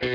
[0.00, 0.08] Hello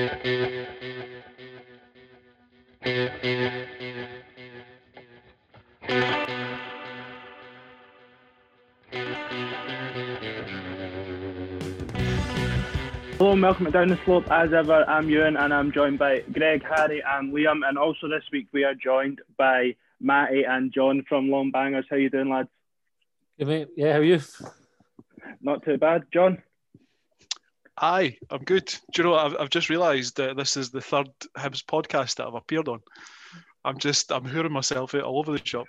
[13.31, 14.25] and welcome to Down the Slope.
[14.31, 17.61] As ever, I'm Ewan and I'm joined by Greg, Harry, and Liam.
[17.67, 21.85] And also this week we are joined by Matty and John from Long Bangers.
[21.87, 22.49] How you doing, lads?
[23.37, 23.67] Good mate.
[23.77, 24.19] Yeah, how are you?
[25.41, 26.41] Not too bad, John.
[27.77, 28.65] Aye, I'm good.
[28.65, 29.25] Do you know what?
[29.25, 32.81] I've, I've just realised that this is the third Hibs podcast that I've appeared on.
[33.65, 35.67] I'm just, I'm hearing myself out all over the shop.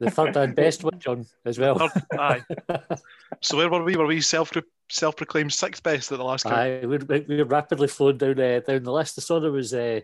[0.00, 1.78] The third and best one, John, as well.
[1.78, 2.42] Third, aye.
[3.42, 3.96] So where were we?
[3.96, 4.52] Were we self
[4.90, 6.56] self proclaimed sixth best at the last count?
[6.56, 9.18] Aye, we're, we're rapidly flowing down uh, down the list.
[9.18, 10.00] I saw there was uh,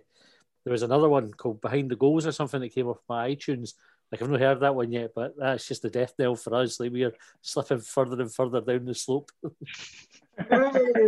[0.65, 3.75] there was another one called Behind the Goals or something that came off my iTunes.
[4.13, 6.81] Like I've not heard that one yet, but that's just the death knell for us.
[6.81, 9.31] Like we're slipping further and further down the slope.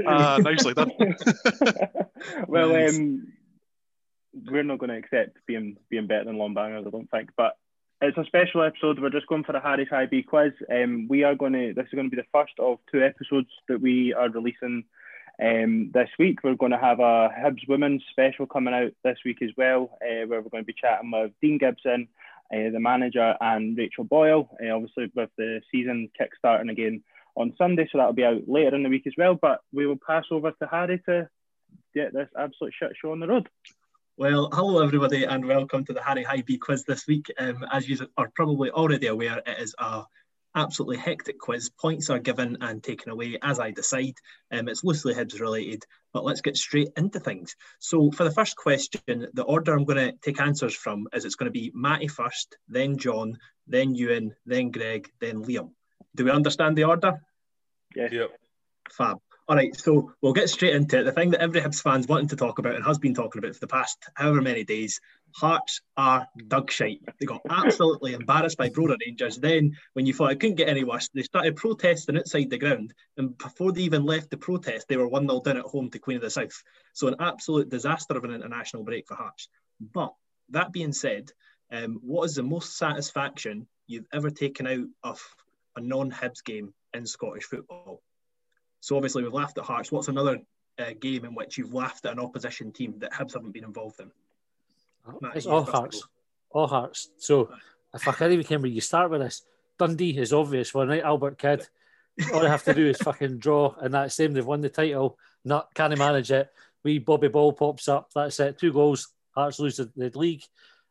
[0.06, 0.91] Ah, nicely done.
[2.48, 2.98] well, Nice.
[2.98, 3.32] um,
[4.46, 7.30] we're not going to accept being being better than Long Bangers, I don't think.
[7.36, 7.56] But
[8.00, 9.00] it's a special episode.
[9.00, 10.52] We're just going for a Harry's High B quiz.
[10.70, 11.72] Um, we are going to.
[11.74, 14.84] This is going to be the first of two episodes that we are releasing.
[15.42, 19.39] Um, this week we're going to have a Hibs Women's special coming out this week
[19.42, 22.06] as well, uh, where we're going to be chatting with Dean Gibson,
[22.52, 24.50] uh, the manager, and Rachel Boyle.
[24.62, 27.02] Uh, obviously, with the season kick-starting again
[27.36, 29.34] on Sunday, so that'll be out later in the week as well.
[29.41, 31.28] But we will pass over to Harry to
[31.94, 33.48] get this absolute shit show on the road.
[34.16, 37.33] Well, hello everybody, and welcome to the Harry High B quiz this week.
[37.39, 40.05] Um, as you are probably already aware, it is a
[40.55, 41.70] absolutely hectic quiz.
[41.70, 44.14] Points are given and taken away as I decide.
[44.50, 47.56] Um, it's loosely Hibs related, but let's get straight into things.
[47.78, 51.36] So, for the first question, the order I'm going to take answers from is it's
[51.36, 55.70] going to be Matty first, then John, then Ewan, then Greg, then Liam.
[56.14, 57.20] Do we understand the order?
[57.94, 58.12] Yes.
[58.12, 58.30] Yep.
[58.91, 59.18] Fab.
[59.48, 61.02] All right, so we'll get straight into it.
[61.02, 63.55] The thing that every Hibs fan's wanting to talk about and has been talking about
[63.55, 65.00] for the past however many days,
[65.34, 67.00] Hearts are dug shite.
[67.18, 69.38] They got absolutely embarrassed by Brora Rangers.
[69.38, 72.95] Then, when you thought it couldn't get any worse, they started protesting outside the ground.
[73.17, 75.98] And before they even left the protest, they were 1 0 down at home to
[75.98, 76.62] Queen of the South.
[76.92, 79.48] So, an absolute disaster of an international break for Hearts.
[79.80, 80.14] But
[80.51, 81.30] that being said,
[81.72, 85.20] um, what is the most satisfaction you've ever taken out of
[85.77, 88.02] a non Hibs game in Scottish football?
[88.80, 89.92] So obviously we've laughed at Hearts.
[89.92, 90.40] What's another
[90.78, 94.00] uh, game in which you've laughed at an opposition team that Hibs haven't been involved
[94.00, 94.10] in?
[95.20, 96.06] Matt, It's all hearts.
[96.50, 97.10] All hearts.
[97.18, 97.50] So
[97.94, 99.42] if I can't even remember, you start with this.
[99.78, 101.02] Dundee is obvious one, right?
[101.02, 101.66] Albert Kidd.
[102.33, 104.33] All I have to do is fucking draw, and that's them.
[104.33, 105.18] They've won the title.
[105.44, 106.50] Not can't manage it.
[106.84, 108.10] We Bobby Ball pops up.
[108.14, 108.58] That's it.
[108.58, 109.08] Two goals.
[109.34, 110.42] Hearts lose the, the league.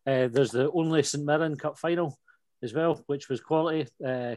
[0.05, 2.17] Uh, there's the only St Mirren Cup final
[2.63, 3.87] as well, which was quality.
[4.05, 4.35] Uh,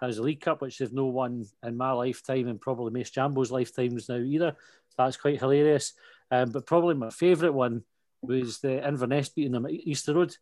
[0.00, 3.52] there's the League Cup, which they've no won in my lifetime and probably Mace Jambo's
[3.52, 4.56] lifetimes now either.
[4.96, 5.92] That's quite hilarious.
[6.30, 7.82] Um, but probably my favourite one
[8.22, 10.34] was the Inverness beating them at Easter Road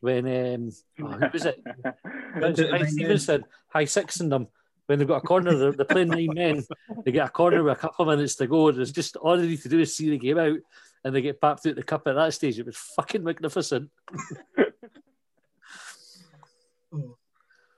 [0.00, 0.70] when um,
[1.00, 1.62] oh, who was it?
[2.34, 4.48] It was High Stevenson, High Six in them.
[4.86, 6.64] When they've got a corner, they're, they're playing nine men.
[7.04, 8.72] They get a corner with a couple of minutes to go.
[8.72, 10.58] There's just all they need to do is see the game out,
[11.04, 12.58] and they get papped out the cup at that stage.
[12.58, 13.90] It was fucking magnificent.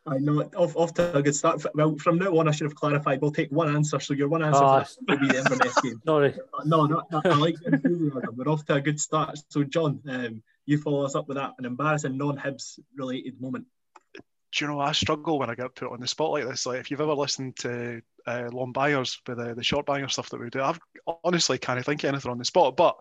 [0.06, 1.64] I know off, off to a good start.
[1.74, 3.22] Well, from now on, I should have clarified.
[3.22, 3.98] We'll take one answer.
[4.00, 4.86] So your one answer Ah.
[5.08, 6.00] will be the Inverness game.
[6.04, 6.34] Sorry.
[6.66, 8.34] No, no, no, I like the enthusiasm.
[8.36, 9.38] We're off to a good start.
[9.48, 13.66] So John, um, you follow us up with that an embarrassing non-Hibs related moment.
[14.14, 16.66] Do you know I struggle when I get put on the spot like this?
[16.66, 20.28] Like if you've ever listened to uh, long bangers with the, the short banger stuff
[20.30, 20.78] that we do, I've
[21.24, 22.76] honestly can't think of anything on the spot.
[22.76, 22.96] But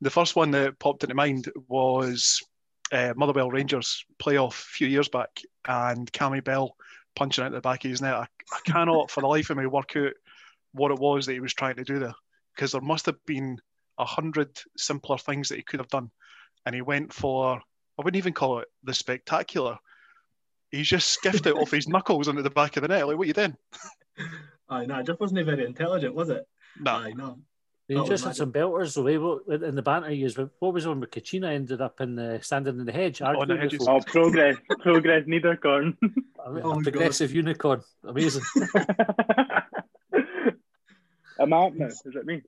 [0.00, 2.40] the first one that popped into mind was
[2.92, 6.76] uh, Motherwell Rangers playoff a few years back, and Cammy Bell
[7.14, 8.14] punching out the back of his net.
[8.14, 10.12] I, I cannot for the life of me work out
[10.72, 12.14] what it was that he was trying to do there,
[12.54, 13.58] because there must have been
[13.98, 16.10] a hundred simpler things that he could have done,
[16.64, 17.60] and he went for
[17.98, 19.78] I wouldn't even call it the spectacular.
[20.70, 23.06] He's just skiffed it off his knuckles into the back of the net.
[23.06, 23.56] Like, what are you doing?
[24.68, 26.46] I know, it just wasn't very intelligent, was it?
[26.78, 26.92] No.
[26.92, 27.36] I That
[27.94, 29.16] was just had some belters away.
[29.18, 32.40] What- In the banter years, what was the one where Caixinha ended up in the
[32.42, 33.22] standing in the hedge?
[33.22, 33.86] On the arguing hedges.
[33.88, 35.96] oh, progress, progress, Niederkorn.
[36.44, 37.82] I mean, Oh a my progressive unicorn.
[38.04, 38.42] Amazing.
[41.38, 41.86] I'm out now.
[41.86, 42.42] Is it me?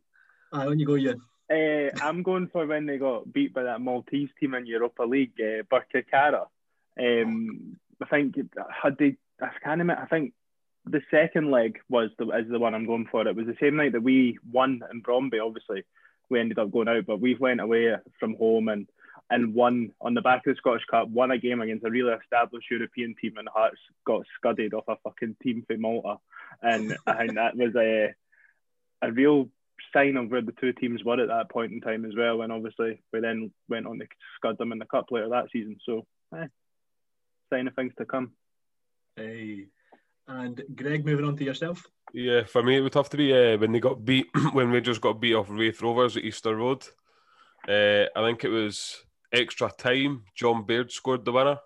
[0.53, 1.21] Aye, on you go, Ewan.
[1.51, 5.33] Uh, I'm going for when they got beat by that Maltese team in Europa League,
[5.41, 6.47] uh, Birkirkara.
[7.01, 8.37] Um, I think
[8.83, 10.03] had they, I can't remember.
[10.03, 10.33] I think
[10.91, 13.27] the second leg was the is the one I'm going for.
[13.27, 15.45] It was the same night that we won in Brondby.
[15.45, 15.85] Obviously,
[16.29, 18.89] we ended up going out, but we went away from home and
[19.31, 21.09] and won on the back of the Scottish Cup.
[21.09, 24.97] Won a game against a really established European team, and Hearts got scudded off a
[25.05, 26.17] fucking team from Malta.
[26.63, 28.15] And I think that was a
[29.03, 29.49] a real
[29.93, 32.43] sign of where the two teams were at that point in time as well.
[32.43, 34.07] And obviously, we then went on to
[34.37, 35.79] scud them in the cup later that season.
[35.85, 36.07] So,
[36.37, 36.47] eh,
[37.51, 38.33] sign of things to come.
[39.17, 39.67] Hey.
[40.29, 41.85] And Greg, moving on to yourself.
[42.13, 44.99] Yeah, for me it would have to be uh, when they got beat when Rangers
[44.99, 46.87] got beat off Raith Rovers at Easter Road.
[47.67, 50.25] Uh, I think it was extra time.
[50.35, 51.59] John Baird scored the winner.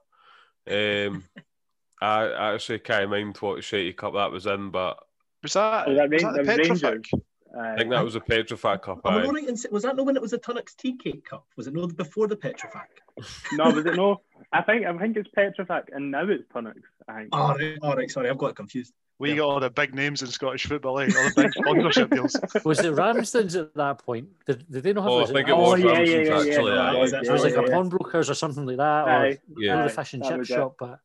[0.68, 1.24] Um,
[2.00, 4.98] I, I actually can't mind what Shitey Cup that was in, but
[5.42, 7.10] Was that, Was that was that the that was Rangers?
[7.58, 9.00] I think that was a Petrofac Cup.
[9.04, 9.26] Am I aye.
[9.26, 11.44] right in was that no when it was a Tunnocks Tea Cake Cup?
[11.56, 12.86] Was it no before the Petrofac?
[13.52, 14.20] no, was it no?
[14.52, 16.80] I think I think it's Petrofac and now it's Tunnocks.
[17.08, 17.28] I think.
[17.32, 18.92] All right, all right, sorry, I've got it confused.
[19.18, 19.36] We Yeah.
[19.36, 21.04] got all the big names in Scottish football, eh?
[21.04, 22.34] all the big sponsorship deals.
[22.64, 24.28] Was it Ramsden's at that point?
[24.46, 26.36] Did, did they not have Oh, I think it, it was Oh, Ramsden's yeah, yeah,
[26.38, 26.72] actually.
[26.72, 26.92] yeah, aye.
[26.92, 27.74] yeah, yeah, it was like yeah, a yeah.
[27.74, 29.38] pawnbrokers or something like that, or Aye.
[29.58, 29.74] Yeah.
[29.76, 30.74] maybe Aye, a fish and chip shop.
[30.78, 30.98] But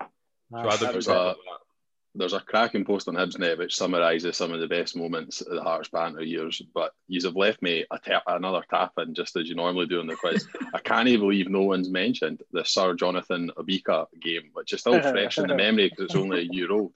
[0.00, 1.65] So I did There's pick a- up that.
[2.16, 5.62] There's a cracking post on Hibsnet which summarises some of the best moments of the
[5.62, 6.62] Hearts banter years.
[6.74, 7.84] But you have left me
[8.26, 10.46] another tap in just as you normally do in the quiz.
[10.74, 15.00] I can't even believe no one's mentioned the Sir Jonathan Obika game, which is still
[15.02, 16.92] fresh in the memory because it's only a year old.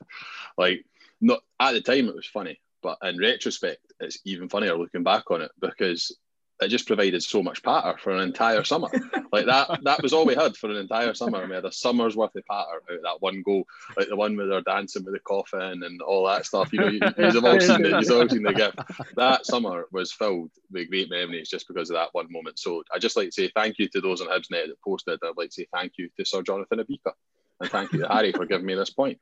[0.57, 0.85] Like,
[1.21, 5.31] not at the time it was funny, but in retrospect, it's even funnier looking back
[5.31, 6.17] on it because
[6.61, 8.89] it just provided so much patter for an entire summer.
[9.33, 11.47] like that, that was all we had for an entire summer.
[11.47, 13.65] We had a summer's worth of patter out that one goal,
[13.97, 16.73] like the one where they're dancing with the coffin and all that stuff.
[16.73, 17.91] You know, you, you've all seen it.
[17.91, 18.79] You've all seen the gift.
[19.17, 22.59] That summer was filled with great memories just because of that one moment.
[22.59, 25.19] So I just like to say thank you to those on Hibsnet that posted.
[25.23, 27.13] I'd like to say thank you to Sir Jonathan Obika
[27.61, 29.19] and thank you to Harry for giving me this point.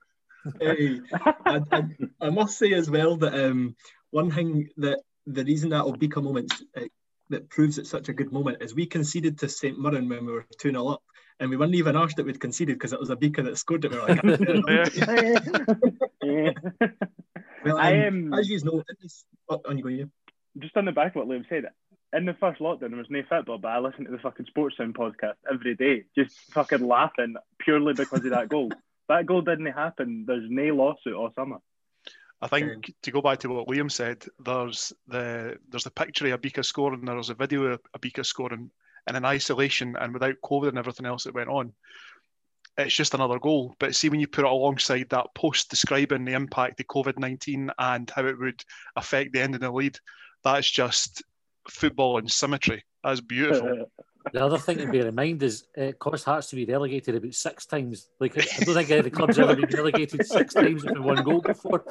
[0.61, 1.83] Hey, I, I,
[2.21, 3.77] I must say as well that um,
[4.11, 6.83] one thing that the reason that Obika moments uh,
[7.31, 10.33] that proves it's such a good moment is we conceded to St Mirren when we
[10.33, 11.03] were 2 0 up.
[11.41, 13.85] And we weren't even asked that we'd conceded because it was a beaker that scored
[13.85, 13.93] it.
[13.93, 14.23] We were like,
[16.23, 16.51] Yeah.
[17.65, 20.11] well, I um, am as you know, this, oh, on you go, you.
[20.59, 21.67] just on the back of what Liam said.
[22.13, 24.79] In the first lockdown, there was no football, but I listened to the fucking Sports
[24.79, 28.71] Sound podcast every day, just fucking laughing purely because of that goal.
[29.09, 30.25] that goal didn't happen.
[30.27, 31.59] There's no lawsuit all summer.
[32.41, 36.41] I think to go back to what Liam said, there's the there's the picture of
[36.41, 38.71] Obika scoring, there's a video of Obika scoring,
[39.07, 41.73] and in isolation and without COVID and everything else that went on,
[42.77, 43.75] it's just another goal.
[43.81, 47.71] But see when you put it alongside that post describing the impact of COVID nineteen
[47.79, 48.63] and how it would
[48.95, 49.99] affect the end of the lead,
[50.45, 51.25] that's just
[51.69, 52.85] football and symmetry.
[53.03, 53.69] That's beautiful.
[53.69, 54.03] Uh,
[54.33, 57.35] the other thing to bear in mind is it cost Hearts to be relegated about
[57.35, 58.09] six times.
[58.19, 61.85] Like I don't think any club's ever been relegated six times with one goal before.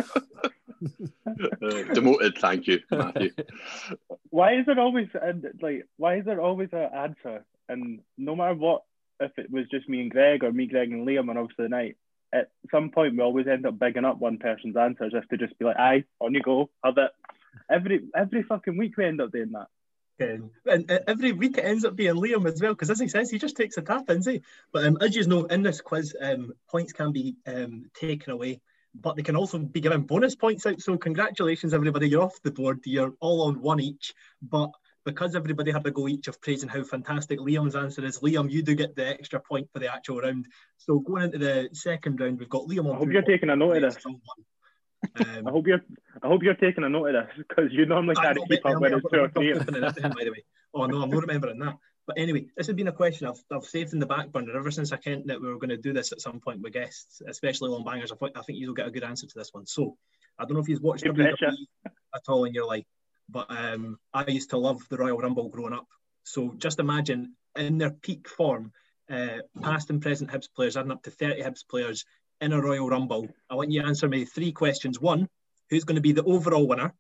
[1.26, 3.32] Uh, demoted, thank you, Matthew.
[4.30, 7.46] why is there always and like why is there always an answer?
[7.70, 8.84] And no matter what,
[9.20, 11.70] if it was just me and Greg or me, Greg and Liam on obviously the
[11.70, 11.98] night,
[12.34, 15.58] at some point we always end up bigging up one person's answers as to just
[15.58, 17.12] be like, "Aye, on you go, have it."
[17.70, 19.68] Every every fucking week we end up doing that.
[20.20, 23.30] Um, and every week it ends up being Liam as well, because as he says,
[23.30, 24.42] he just takes a tap in, see.
[24.72, 28.62] But um, as you know, in this quiz, um, points can be um, taken away,
[28.96, 30.82] but they can also be given bonus points out.
[30.82, 32.82] So congratulations, everybody, you're off the board.
[32.86, 34.72] You're all on one each, but
[35.06, 38.62] because everybody had a go each of praising how fantastic Liam's answer is, Liam, you
[38.62, 40.48] do get the extra point for the actual round.
[40.78, 42.96] So going into the second round, we've got Liam on.
[42.96, 44.04] I hope you're taking a note of this.
[44.04, 44.20] one.
[45.16, 45.82] Um, I hope you're
[46.22, 48.82] I hope you're taking a note of this because you normally try can't keep up
[48.82, 49.54] with it two or three.
[49.54, 50.44] by the way.
[50.74, 51.78] Oh no, I'm not remembering that.
[52.08, 54.72] But anyway, this has been a question I've, I've saved in the back burner ever
[54.72, 57.22] since I kent that we were going to do this at some point with guests,
[57.28, 58.14] especially on bangers.
[58.14, 59.66] I think I think you'll get a good answer to this one.
[59.66, 59.98] So
[60.40, 61.56] I don't know if you've watched Good WWE pressure.
[62.16, 62.86] at all in your life,
[63.30, 65.88] but um, I used to love the Royal Rumble growing up.
[66.24, 68.72] So just imagine in their peak form,
[69.10, 72.06] uh, past and present Hibs players, adding up to 30 Hibs players
[72.42, 73.28] in a Royal Rumble.
[73.50, 75.00] I want you to answer me three questions.
[75.00, 75.28] One,
[75.70, 76.94] who's going to be the overall winner?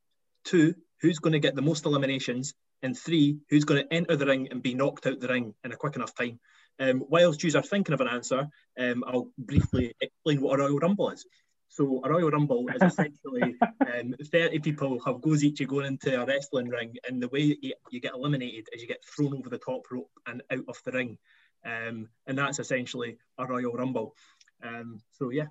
[0.43, 2.53] Two, who's going to get the most eliminations?
[2.83, 5.71] And three, who's going to enter the ring and be knocked out the ring in
[5.71, 6.39] a quick enough time?
[6.79, 8.47] Um, whilst you are thinking of an answer,
[8.79, 11.25] um, I'll briefly explain what a Royal Rumble is.
[11.69, 16.25] So a Royal Rumble is essentially um, 30 people have goes each going into a
[16.25, 19.57] wrestling ring, and the way you, you get eliminated is you get thrown over the
[19.57, 21.17] top rope and out of the ring.
[21.65, 24.15] Um, and that's essentially a Royal Rumble.
[24.63, 25.47] Um, so yeah,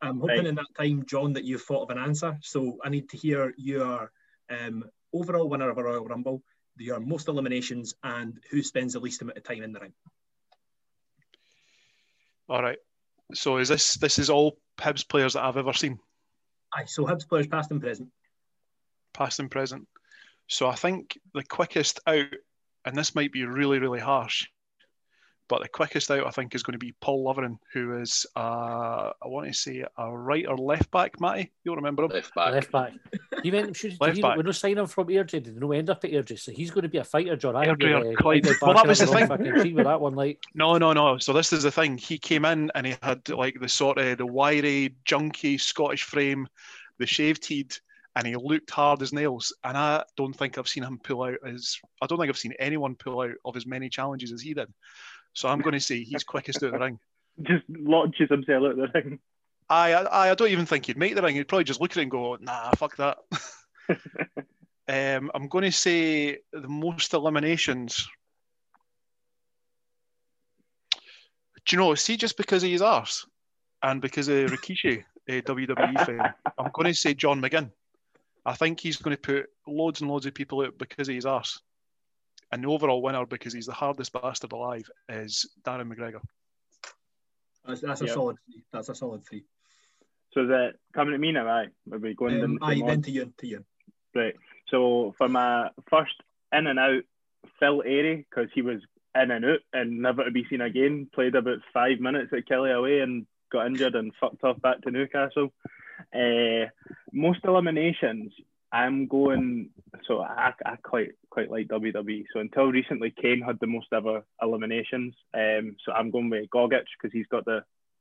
[0.00, 0.46] I'm hoping Right.
[0.46, 2.38] in that time, John, that you've thought of an answer.
[2.42, 4.10] So I need to hear your
[4.50, 6.42] um, overall winner of a Royal Rumble,
[6.76, 9.92] your most eliminations, and who spends the least amount of time in the ring.
[12.48, 12.78] All right.
[13.32, 15.98] So is this this is all Hibs players that I've ever seen,
[16.74, 18.10] Aye, so Hibs players past and present.
[19.14, 19.88] past and present.
[20.48, 22.26] So I think the quickest out,
[22.84, 24.46] and this might be really really harsh,
[25.48, 29.10] But the quickest out, I think, is going to be Paul Lovering, who is, uh,
[29.22, 31.52] I want to say, a right or left back, Matty.
[31.64, 32.12] You'll remember him.
[32.12, 32.52] Left back.
[32.52, 32.92] Left back.
[33.42, 33.76] He went.
[33.76, 34.38] Should, Left he, back.
[34.38, 35.42] We're not signing him from Airdrie.
[35.42, 36.38] Did no end up at Airdrie?
[36.38, 37.56] So he's going to be a fighter, John.
[37.56, 38.46] I heard Airdrie you, or uh, Clyde.
[38.62, 39.28] Well, that was the wrong thing.
[39.28, 41.18] Fucking tree with that one, like No, no, no.
[41.18, 41.98] So this is the thing.
[41.98, 46.48] He came in and he had like the sort of the wiry, junky Scottish frame,
[46.98, 47.76] the shaved head,
[48.16, 49.52] and he looked hard as nails.
[49.62, 52.54] And I don't think I've seen him pull out as I don't think I've seen
[52.58, 54.72] anyone pull out of as many challenges as he did.
[55.34, 56.98] So I'm going to say he's quickest out of the ring.
[57.42, 59.18] Just launches himself out the ring.
[59.68, 61.34] I, I I don't even think he'd make the ring.
[61.34, 63.18] He'd probably just look at it and go, "Nah, fuck that."
[64.88, 68.06] um, I'm going to say the most eliminations.
[71.66, 71.94] Do you know?
[71.94, 73.26] See, just because of his arse
[73.82, 76.20] and because of Rikishi, uh, WWE fame,
[76.58, 77.72] I'm going to say John McGinn.
[78.44, 81.26] I think he's going to put loads and loads of people out because of his
[81.26, 81.60] arse.
[82.54, 86.20] And the overall winner, because he's the hardest bastard alive, is Darren McGregor.
[87.66, 88.12] That's, that's a Yeah.
[88.12, 88.62] solid three.
[88.72, 89.42] That's a solid three.
[90.32, 91.48] So is it coming to me now?
[91.48, 93.64] Aye, are we going Um, down the aye, same then to you, to you.
[94.14, 94.36] Right.
[94.68, 96.14] So for my first
[96.52, 97.02] in and out,
[97.58, 98.80] Phil Airy, because he was
[99.16, 101.08] in and out and never to be seen again.
[101.12, 104.92] Played about five minutes at Kelly away and got injured and fucked off back to
[104.92, 105.52] Newcastle.
[106.14, 106.66] Uh,
[107.12, 108.32] most eliminations,
[108.74, 109.70] I'm going.
[110.08, 112.24] So I, I quite quite like WWE.
[112.32, 115.14] So until recently, Kane had the most ever eliminations.
[115.32, 117.60] Um, so I'm going with Gogic because he's got the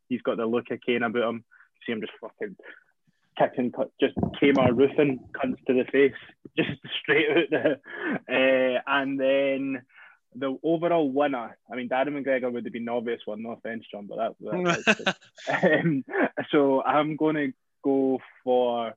[0.10, 1.44] he's got the look of Kane about him.
[1.86, 2.56] See him just fucking
[3.38, 6.14] kicking, cut- just Kmart roofing cunts to the face,
[6.58, 7.80] just straight out there.
[8.28, 9.82] Uh, and then
[10.36, 13.86] the overall winner, I mean, Darren McGregor would have been the obvious one, no offense,
[13.92, 15.16] John, but that,
[15.48, 16.04] that um,
[16.52, 17.54] So I'm going to
[17.84, 18.94] go for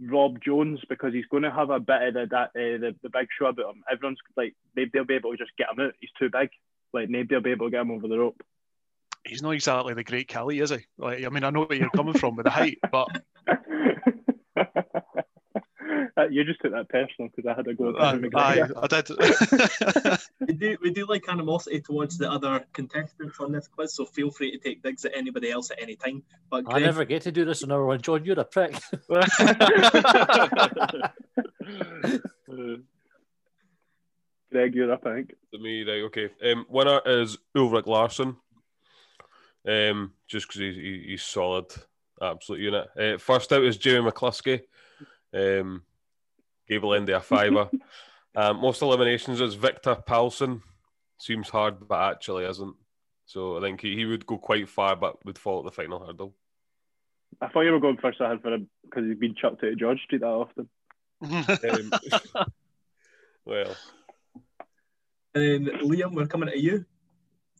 [0.00, 3.10] Rob Jones because he's going to have a bit of the, that, uh, the, the
[3.10, 3.82] big show about him.
[3.90, 5.94] Everyone's like, they, they'll be able to just get him out.
[6.00, 6.50] He's too big.
[6.92, 8.42] Like, nobody will be able to get him over the rope.
[9.24, 10.78] He's not exactly the great Khali, is he?
[10.96, 13.08] Like, I mean, I know where you're coming from with the height, but
[16.18, 18.56] Uh, you just took that personal because I had a go at uh, Darren aye,
[18.56, 18.82] McGregor.
[18.82, 20.18] I did.
[20.48, 24.30] We do, we do like animosity towards the other contestants on this quiz, so feel
[24.30, 26.22] free to take digs at anybody else at any time.
[26.50, 28.00] But I never get to do this on our one.
[28.00, 28.74] John, you're a prick.
[34.50, 35.34] Greg, you're up, I think.
[35.52, 36.30] To me, right, okay.
[36.42, 38.36] Um, winner is Ulrik Laursen.
[39.66, 41.66] Um, just because he's, he, he's solid,
[42.22, 42.88] absolute unit.
[42.98, 44.62] Uh, first out is Jamie McCluskey.
[45.34, 45.82] Um,
[46.68, 47.68] gave Lindy a fiver.
[48.34, 50.62] um, most eliminations is Victor Paulson.
[51.18, 52.76] Seems hard, but actually isn't.
[53.26, 56.04] So I think he, he would go quite far, but would fall at the final
[56.04, 56.34] hurdle.
[57.40, 59.78] I thought you were going first ahead for him because he's been chucked out of
[59.78, 60.68] George Street that often.
[61.20, 61.90] Um,
[63.44, 63.74] well,
[65.34, 66.84] and Liam, we're coming to you.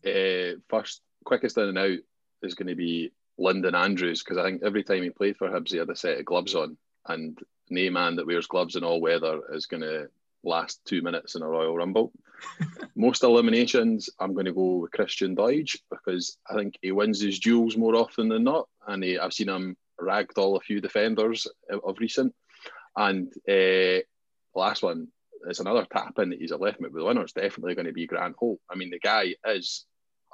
[0.07, 1.99] Uh, first, quickest in and out
[2.43, 5.71] is going to be Lyndon Andrews because I think every time he played for Hibs,
[5.71, 7.39] he had a set of gloves on, and
[7.71, 10.09] no man that wears gloves in all weather is going to
[10.45, 12.13] last two minutes in a Royal Rumble.
[12.97, 17.39] Most eliminations, I'm going to go with Christian Doidge because I think he wins his
[17.39, 21.99] duels more often than not, and he, I've seen him ragdoll a few defenders of
[21.99, 22.35] recent.
[22.97, 24.01] And uh,
[24.55, 25.09] last one
[25.49, 27.87] is another tap in that he's a left mid, but the winner is definitely going
[27.87, 28.61] to be Grant Holt.
[28.71, 29.87] I mean, the guy is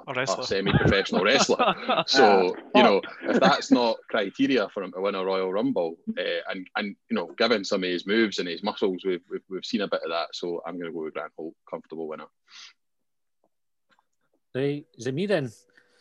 [0.07, 0.43] A a wrestler.
[0.43, 1.73] semi-professional wrestler.
[2.07, 6.41] So you know, if that's not criteria for him to win a Royal Rumble, uh,
[6.49, 9.65] and and you know, given some of his moves and his muscles, we've we've, we've
[9.65, 10.27] seen a bit of that.
[10.33, 12.27] So I'm going to go with Grant Holt, comfortable winner.
[14.53, 15.51] Right, is it me then?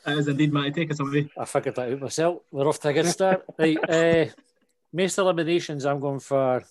[0.07, 0.71] It is indeed, Matty.
[0.71, 1.31] Take us away.
[1.37, 2.43] I figured that out myself.
[2.51, 3.45] We're off to a good start.
[3.59, 4.27] right, uh,
[4.93, 6.63] most eliminations, I'm going for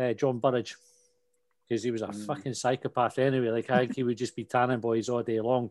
[0.00, 0.74] uh, John Burridge
[1.68, 3.50] because he was a fucking psychopath anyway.
[3.50, 5.70] Like, I think he would just be tanning boys all day long.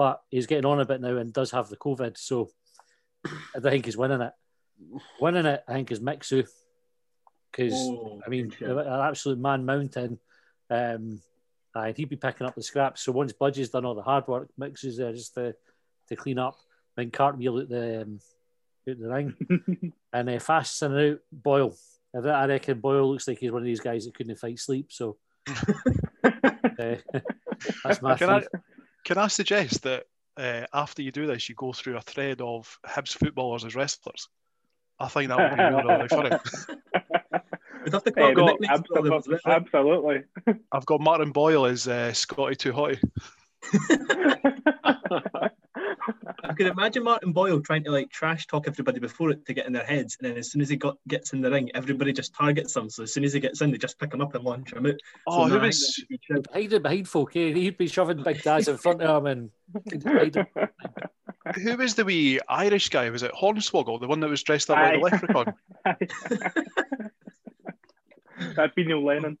[0.00, 2.16] But he's getting on a bit now and does have the COVID.
[2.16, 2.48] So
[3.54, 4.32] I think he's winning it.
[5.20, 6.48] Winning it, I think, is Mixu.
[7.52, 10.18] Because, Oh, I mean, an absolute man mountain.
[10.70, 11.20] Um,
[11.74, 13.02] and he'd be picking up the scraps.
[13.02, 15.54] So once Budgie's done all the hard work, Mixu's there just to,
[16.08, 16.56] to clean up.
[16.96, 18.20] Then cartwheel at the, um,
[18.88, 19.92] out the ring.
[20.14, 21.76] and uh, fast in and out, Boyle.
[22.14, 24.92] I reckon Boyle looks like he's one of these guys that couldn't fight sleep.
[24.92, 25.52] So uh,
[27.84, 28.48] that's my Can I, thing.
[29.04, 30.04] Can I suggest that
[30.36, 34.28] uh, after you do this, you go through a thread of Hibs footballers as wrestlers?
[34.98, 36.30] I think that would be really funny.
[37.84, 39.54] We'd have to Hey, come got- up with nicknames for all of them as well.
[39.56, 40.22] absolutely.
[40.72, 43.00] I've got Martin Boyle as uh, Scotty Too Hotty.
[46.44, 49.66] I can imagine Martin Boyle trying to like trash talk everybody before it to get
[49.66, 52.12] in their heads, and then as soon as he got gets in the ring, everybody
[52.12, 52.90] just targets him.
[52.90, 54.86] So as soon as he gets in, they just pick him up and launch him
[54.86, 55.00] out.
[55.26, 56.54] Oh, so who nah, I was think that's a good shout.
[56.54, 57.52] Hiding behind folk, eh?
[57.52, 59.50] He'd be shoving big dads in front of him and
[59.90, 60.46] he'd hide him.
[61.62, 63.10] who was the wee Irish guy?
[63.10, 65.52] Was it Hornswoggle, the one that was dressed up like a leprechaun?
[68.56, 69.36] That'd be Neil Lennon.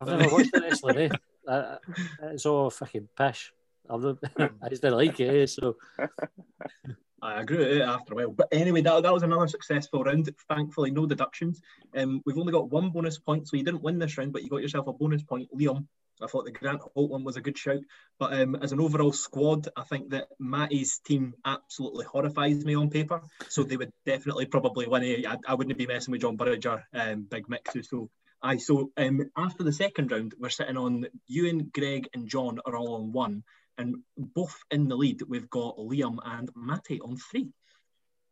[0.00, 1.08] I've never watched the wrestling, eh?
[1.46, 1.76] Uh,
[2.22, 3.52] it's all fucking pish.
[3.90, 4.18] Not,
[4.62, 5.46] I just didn't like it, eh?
[5.46, 5.76] So
[7.22, 8.30] I agree with it after a while.
[8.30, 10.30] But anyway, that, that was another successful round.
[10.48, 11.60] Thankfully, no deductions.
[11.94, 14.48] Um, we've only got one bonus point, so you didn't win this round, but you
[14.48, 15.86] got yourself a bonus point, Liam.
[16.22, 17.80] I thought the Grant Holt one was a good shout.
[18.18, 22.90] But um, as an overall squad, I think that Matty's team absolutely horrifies me on
[22.90, 23.22] paper.
[23.48, 25.26] So they would definitely probably win.
[25.26, 27.88] I, I wouldn't be messing with John Burridger, um, big mixes.
[27.88, 28.10] So
[28.42, 32.76] I so um, after the second round, we're sitting on Ewan, Greg, and John are
[32.76, 33.44] all on one,
[33.80, 35.22] and both in the lead.
[35.22, 37.48] We've got Liam and Matty on three.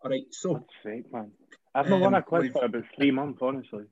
[0.02, 1.33] All right, so sake, man.
[1.75, 3.85] I've not won a Um, quiz for about three months, honestly.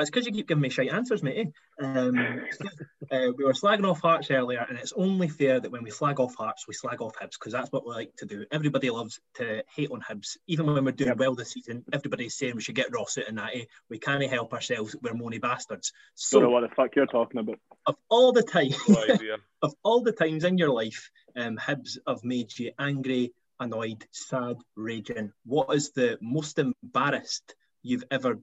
[0.00, 1.48] That's because you keep giving me shite answers, mate.
[1.78, 2.16] Um,
[3.10, 6.18] uh, we were slagging off Hearts earlier, and it's only fair that when we slag
[6.18, 8.46] off Hearts, we slag off Hibs because that's what we like to do.
[8.50, 11.18] Everybody loves to hate on Hibs, even when we're doing Yep.
[11.18, 11.84] well this season.
[11.92, 13.50] Everybody's saying we should get Ross out and that.
[13.54, 13.64] Eh?
[13.88, 14.96] We can't help ourselves.
[15.02, 15.92] We're moany bastards.
[16.32, 17.58] Don't know So, what the fuck you're talking about.
[17.86, 22.24] of all the time, No of all the times in your life, um, Hibs have
[22.24, 25.32] made you angry, annoyed, sad, raging.
[25.44, 28.38] What is the most embarrassed you've ever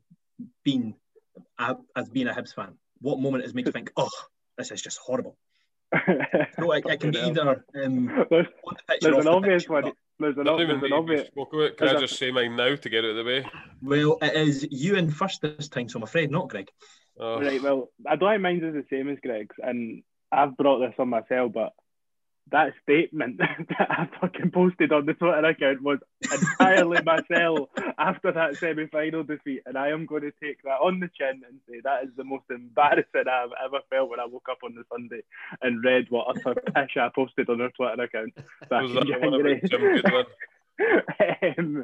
[0.63, 0.95] been
[1.59, 2.73] as being a Hibs fan?
[2.99, 4.09] What moment has made you think, oh,
[4.57, 5.37] this is just horrible?
[5.93, 9.25] No, it, it can be either um, There's, on the pitch or there's off an
[9.25, 9.83] the obvious pitch, one.
[9.83, 11.27] but- There's an, Not even there's an that obvious.
[11.27, 11.77] spoke it.
[11.77, 13.45] Can I there's a- just say mine now to get out of the way?
[13.81, 16.69] Well, it is you in first this time, so I'm afraid not, Greg.
[17.19, 20.79] Oh, Right, well, I don't think mine's is the same as Greg's, and I've brought
[20.79, 21.71] this on myself, but
[22.51, 28.55] that statement that I fucking posted on the Twitter account was entirely myself after that
[28.57, 31.81] semi final defeat, and I am going to take that on the chin and say
[31.83, 35.21] that is the most embarrassing I've ever felt when I woke up on the Sunday
[35.61, 38.33] and read what utter pish I posted on her Twitter account
[38.69, 39.61] back was in January.
[41.57, 41.83] um,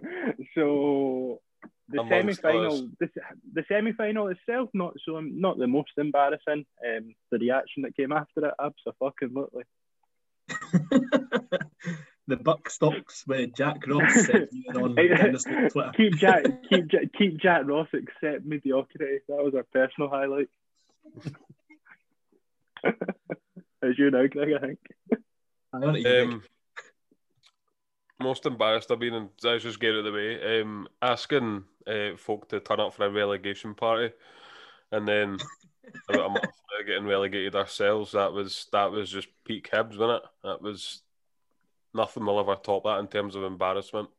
[0.56, 1.42] so
[1.90, 3.10] the semi-final, the,
[3.54, 6.66] the semi-final itself, not so not the most embarrassing.
[6.86, 9.64] Um, the reaction that came after it, absolutely.
[12.28, 15.92] the buck stops with Jack Ross said on Twitter.
[15.98, 19.20] Keep Jack, keep Jack, keep Jack Ross accept mediocrity.
[19.28, 20.50] That was our personal highlight.
[23.82, 24.80] As you know, Greg, I think.
[25.74, 26.44] I want Um,
[28.20, 30.62] most embarrassed I've been, and let's just get it out of the way.
[30.62, 34.14] Um, asking uh, folk to turn up for a relegation party,
[34.92, 35.38] and then
[36.10, 38.12] about a month later getting relegated ourselves.
[38.14, 40.30] That was that was just peak Hibs, wasn't it?
[40.44, 41.02] That was
[41.94, 44.10] nothing will ever top that in terms of embarrassment.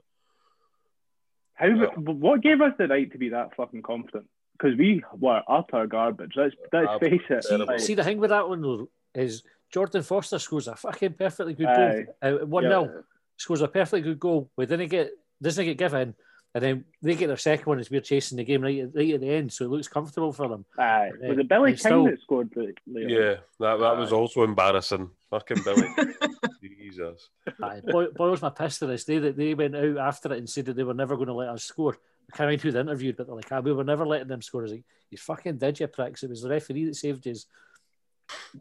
[1.55, 1.69] How?
[1.97, 4.27] What gave us the right to be that fucking confident?
[4.53, 6.33] Because we were utter garbage.
[6.37, 7.45] Let's let's face it.
[7.49, 7.67] Terrible.
[7.67, 9.43] Like, see the thing with that one though is
[9.75, 12.07] Jordon Forster scores a fucking perfectly good Aye.
[12.23, 12.41] goal.
[12.43, 12.71] Uh, One yeah.
[12.71, 13.05] 0
[13.37, 14.51] scores a perfectly good goal.
[14.57, 15.11] We didn't get
[15.43, 16.15] doesn't get given,
[16.55, 19.15] and then they get their second one as we're chasing the game right at, right
[19.15, 20.65] at the end, so it looks comfortable for them.
[20.79, 21.11] Aye.
[21.21, 23.09] Yeah, Was it Billy King still- that scored the Leo?
[23.09, 25.11] Yeah, that that was also embarrassing.
[25.31, 25.89] Fucking Billy,
[26.63, 27.29] Jesus.
[27.63, 30.49] Aye, Boy, Boyle's my pissed to this day that they went out after it and
[30.49, 31.97] said that they were never going to let us score.
[32.33, 34.41] I can't remember who they interviewed, but they're like, ah, we were never letting them
[34.43, 34.61] score.
[34.61, 36.23] I was like, you fucking did, you pricks.
[36.23, 37.35] It was the referee that saved you.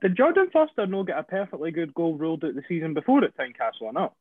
[0.01, 3.37] Did Jordon Forster no get a perfectly good goal ruled out the season before at
[3.37, 4.13] Tynecastle or not?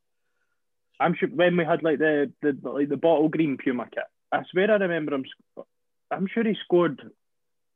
[0.99, 4.03] I'm sure when we had like the the like the bottle green Puma kit.
[4.31, 5.25] I swear I remember him.
[5.25, 5.65] sc-
[6.11, 7.01] I'm sure he scored,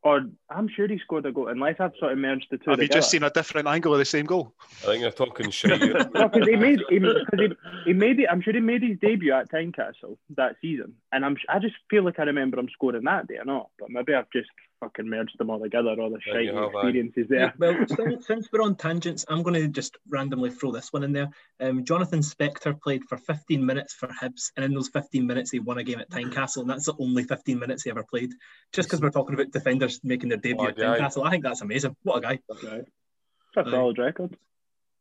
[0.03, 1.47] or I'm sure he scored a goal.
[1.47, 2.69] Unless I've sort of merged the two.
[2.71, 4.53] Have you just seen a different angle of the same goal?
[4.83, 5.79] I think you're talking shit.
[5.81, 7.49] you- no, because he made he, cause he,
[7.85, 8.27] he made it.
[8.31, 12.03] I'm sure he made his debut at Tynecastle that season, and I'm I just feel
[12.03, 13.69] like I remember him scoring that day or not.
[13.79, 15.89] But maybe I've just fucking merged them all together.
[15.99, 16.87] All the Yeah, shite you have, aye.
[16.87, 17.53] experiences there.
[17.57, 21.13] Well, since, since we're on tangents, I'm going to just randomly throw this one in
[21.13, 21.29] there.
[21.59, 25.59] Um, Jonathan Spector played for 15 minutes for Hibs, and in those 15 minutes, he
[25.59, 28.31] won a game at Tynecastle, and that's the only 15 minutes he ever played.
[28.73, 30.77] Just because we're talking about defenders making their debut at.
[30.77, 31.95] Tynecastle, I think that's amazing.
[32.03, 32.39] What a guy!
[32.51, 32.81] Okay.
[33.55, 33.73] That's a Aye.
[33.73, 34.37] solid record.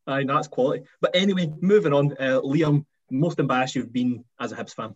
[0.07, 0.85] Aye, that's quality.
[1.01, 2.13] But anyway, moving on.
[2.13, 4.95] Uh, Liam, most embarrassed you've been as a Hibs fan?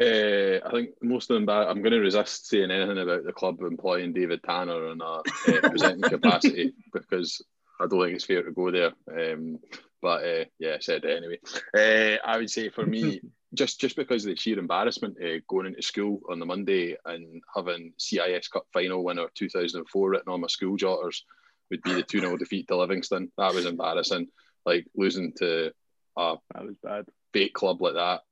[0.00, 1.48] Uh, I think most of them.
[1.48, 5.22] I'm going to resist saying anything about the club employing David Tanner in a uh,
[5.70, 7.42] presenting capacity because
[7.80, 8.92] I don't think it's fair to go there.
[9.10, 9.58] Um,
[10.00, 11.38] but uh, yeah, I said it anyway.
[11.76, 13.20] Uh, I would say for me,
[13.54, 17.42] just just because of the sheer embarrassment uh, going into school on the Monday and
[17.54, 21.24] having CIS Cup final winner 2004 written on my school jotters
[21.70, 23.30] would be the 2 0 defeat to Livingston.
[23.36, 24.28] That was embarrassing.
[24.64, 25.72] Like losing to
[26.16, 27.06] a That was bad.
[27.32, 28.22] fake club like that,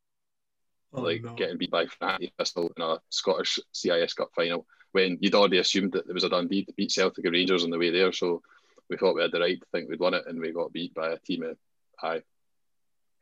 [0.93, 1.35] Oh, like no.
[1.35, 5.93] getting beat by Fratty Thistle in a Scottish CIS Cup final, when you'd already assumed
[5.93, 8.13] that there was a done Dundee to beat Celtic and Rangers on the way there.
[8.13, 8.43] So
[8.89, 10.93] we thought we had the right to think we'd won it, and we got beat
[10.95, 11.57] by a team of
[12.03, 12.23] aye.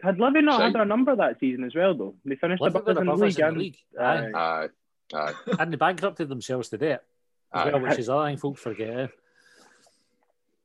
[0.02, 0.72] Had Livy not Shite.
[0.76, 2.14] had a number that season as well, though?
[2.24, 3.38] They finished above were us in the above us league.
[3.38, 3.76] in the and- league.
[4.00, 4.30] Aye.
[4.34, 4.68] Aye.
[5.14, 7.02] Aye, aye, And they bankrupted themselves to do it
[7.52, 7.70] as aye.
[7.72, 9.10] well, which is other thing folks forget.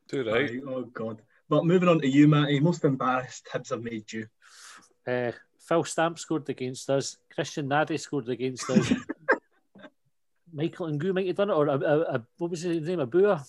[0.08, 0.50] Too right.
[0.52, 1.22] Aye, oh God.
[1.50, 4.28] But moving on to you, Matty, most embarrassed Hibs have made you.
[5.08, 5.32] Uh,
[5.68, 7.18] Phil Stamp scored against us.
[7.34, 8.92] Christian Nadé scored against us.
[10.54, 13.00] Michael Ngoo might have done it, or a, a, a, what was his name?
[13.00, 13.44] Obua?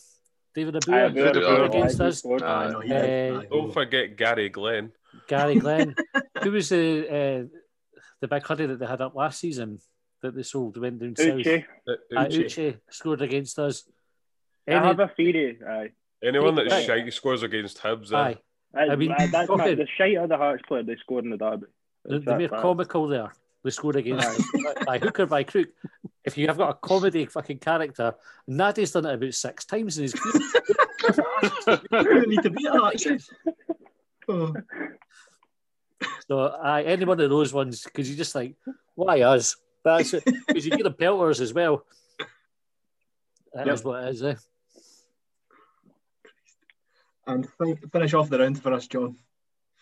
[0.54, 2.18] David Aye, Obua Obua, scored Obua, against aye, us.
[2.18, 2.42] scored.
[2.42, 2.46] Aye.
[2.46, 3.50] I Uh, did.
[3.50, 4.92] Don't forget Gary Glen.
[5.28, 5.94] Gary Glen.
[6.42, 7.58] Who was the uh,
[8.20, 9.80] the big hoodie that they had up last season
[10.22, 11.26] that they sold went down south?
[11.40, 11.64] Uche.
[11.86, 12.44] Uh, Uh, Uche.
[12.44, 13.84] Uche scored against us.
[14.66, 15.58] I Any- have a theory.
[15.68, 15.90] Aye.
[16.22, 16.86] Anyone that's Right.
[16.86, 18.12] shite scores against Hibs.
[18.12, 18.16] eh?
[18.16, 18.38] aye,
[18.74, 21.30] I mean, aye, that's my, fucking- the shite of the Hearts player they scored in
[21.30, 21.66] the derby.
[22.04, 23.32] The, It's the that mere comical there.
[23.62, 24.42] They scored against us
[24.86, 25.68] by hook or by crook.
[26.22, 28.14] If you have got a comedy fucking character,
[28.48, 30.34] Nadé's done it about six times in his career.
[32.26, 33.06] Need to beat Hearts.
[34.28, 34.54] Oh,
[36.28, 38.54] So, aye, any one of those ones, because you just like,
[38.94, 39.56] why us?
[39.82, 40.24] That's it.
[40.46, 41.84] Because you get the pelters as well.
[43.54, 43.84] That is Yep.
[43.86, 44.34] what it is, eh?
[47.26, 49.16] and fin- finish off the round for us, John.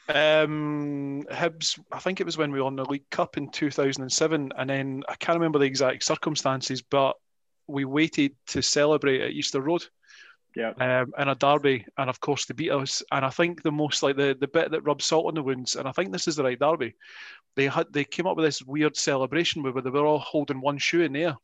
[0.09, 4.71] Um, Hibs, I think it was when we won the League Cup in 2007, and
[4.71, 7.17] then I can't remember the exact circumstances, but
[7.67, 9.85] we waited to celebrate at Easter Road
[10.57, 10.73] Yeah.
[10.81, 13.03] um, in a derby, and of course they beat us.
[13.13, 15.77] And I think the most like the, the bit that rubs salt on the wounds,
[15.77, 16.95] and I think this is the right derby.
[17.55, 20.79] They had they came up with this weird celebration where they were all holding one
[20.79, 21.37] shoe in the air.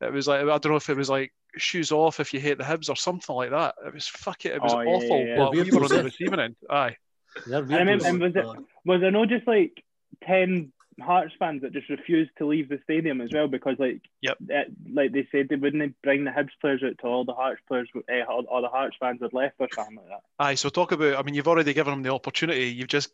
[0.00, 2.58] It was like I don't know if it was like shoes off if you hate
[2.58, 3.74] the Hibs or something like that.
[3.86, 4.54] It was fuck it.
[4.54, 5.36] It was Oh, awful, yeah, yeah.
[5.36, 6.56] but we were on the was receiving end.
[6.70, 6.96] Aye.
[7.44, 8.44] They're I remember, and was it
[8.84, 9.82] was there no just like
[10.24, 14.38] ten Hearts fans that just refused to leave the stadium as well because like Yep.
[14.48, 17.60] it, like they said they wouldn't bring the Hibs players out till all the Hearts
[17.68, 20.22] players eh, all, all the Hearts fans had left or something like that.
[20.38, 21.16] Aye, so talk about.
[21.16, 22.68] I mean, you've already given them the opportunity.
[22.68, 23.10] You've just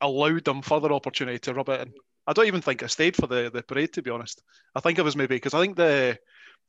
[0.00, 1.92] allowed them further opportunity to rub it in.
[2.26, 4.42] I don't even think I stayed for the, the parade, to be honest.
[4.74, 6.18] I think I was maybe because I think the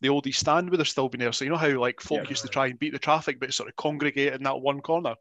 [0.01, 1.31] the old East Stand would have still been there.
[1.33, 2.29] So you know how like folk Yeah.
[2.29, 5.15] used to try and beat the traffic, but sort of congregate in that one corner.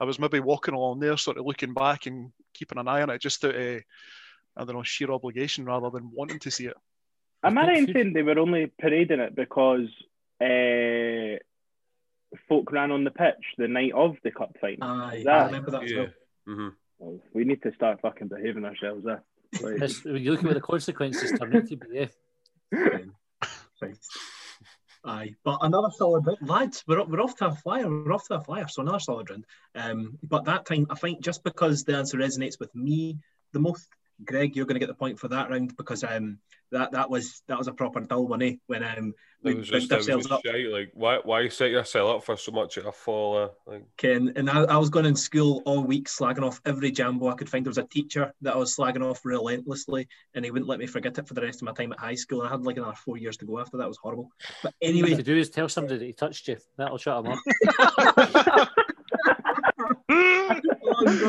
[0.00, 3.10] I was maybe walking along there, sort of looking back and keeping an eye on
[3.10, 3.82] it, just out of
[4.56, 6.76] I don't know sheer obligation rather than wanting to see it.
[7.42, 9.88] Am I think right in saying they were only parading it because
[10.40, 11.38] uh,
[12.48, 14.78] folk ran on the pitch the night of the cup final?
[14.88, 15.98] Aye, That- I remember that Yeah.
[15.98, 16.08] well.
[16.56, 16.68] hmm
[16.98, 19.04] Well, we need to start fucking behaving ourselves.
[19.06, 19.16] Eh?
[19.60, 21.98] Like, It's- you look at the consequences turn out to be.
[21.98, 22.08] Eh?
[25.06, 26.38] Aye, but another solid round.
[26.48, 27.88] Lads, we're, we're off to a flyer.
[27.88, 29.44] We're off to a flyer, so another solid round.
[29.74, 33.18] Um, but that time, I think just because the answer resonates with me
[33.52, 33.86] the most,
[34.24, 36.38] Greg, you're going to get the point for that round because um,
[36.70, 38.54] that that was that was a proper dull one, eh?
[38.66, 40.70] When um, we It was just bigged was ourselves up, shite.
[40.70, 43.44] Like why why set yourself up for so much at a fall?
[43.44, 46.90] Uh, like Ken, and I, I was going in school all week slagging off every
[46.90, 47.64] jambo I could find.
[47.64, 50.86] There was a teacher that I was slagging off relentlessly, and he wouldn't let me
[50.86, 52.40] forget it for the rest of my time at high school.
[52.40, 53.84] And I had like another four years to go after that.
[53.84, 54.30] It was horrible.
[54.62, 56.56] But What anyway, to do is tell somebody that he touched you.
[56.76, 58.68] That'll shut him up.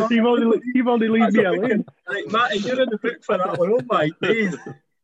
[0.09, 1.85] You've only you've only leave me alone.
[2.07, 3.71] Right, Matty, you're in the book for that one.
[3.73, 4.55] Oh my days.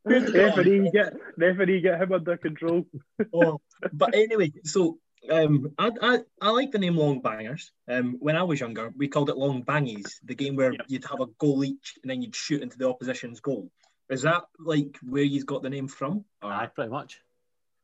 [0.08, 0.36] Good God.
[0.36, 2.86] referee, get referee, get him under control.
[3.34, 3.62] Oh,
[3.93, 4.97] but anyway, so
[5.30, 7.71] um, I, I I like the name Long Bangers.
[7.88, 10.86] Um, when I was younger, we called it Long Bangies, the game where Yep.
[10.88, 13.69] you'd have a goal each and then you'd shoot into the opposition's goal.
[14.10, 16.26] Is that like where you've got the name from?
[16.41, 17.21] Aye, pretty much.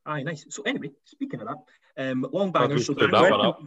[0.05, 0.45] Aye, nice.
[0.49, 1.57] So anyway, speaking of that,
[1.97, 2.85] um, Long Bangers.
[2.85, 3.61] So that one up.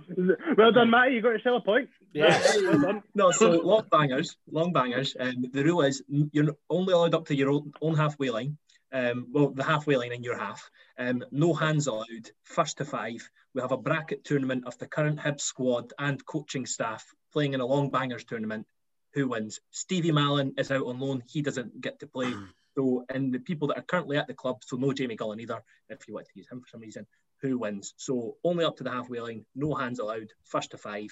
[0.57, 1.15] Well done, Matty.
[1.15, 1.89] You got yourself a point.
[2.13, 2.57] Yes.
[2.63, 3.03] well.
[3.15, 5.17] No, so long bangers, long bangers.
[5.19, 8.57] Um, the rule is you're only allowed up to your own, own halfway line.
[8.93, 10.69] Um, well, the halfway line in your half.
[10.99, 12.31] Um, no hands allowed.
[12.45, 13.29] First to five.
[13.55, 17.61] We have a bracket tournament of the current Hibs squad and coaching staff playing in
[17.61, 18.67] a long bangers tournament.
[19.15, 19.61] Who wins?
[19.71, 21.23] Stevie Mallan is out on loan.
[21.29, 22.33] He doesn't get to play.
[22.77, 25.61] So, and the people that are currently at the club, so no Jamie Gullan either,
[25.89, 27.05] if you want to use him for some reason,
[27.43, 27.95] who wins?
[27.97, 31.09] So, only up to the halfway line, no hands allowed, first to five,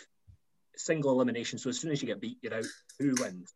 [0.77, 1.59] single elimination.
[1.59, 2.67] So, as soon as you get beat, you're out.
[2.99, 3.55] Who wins?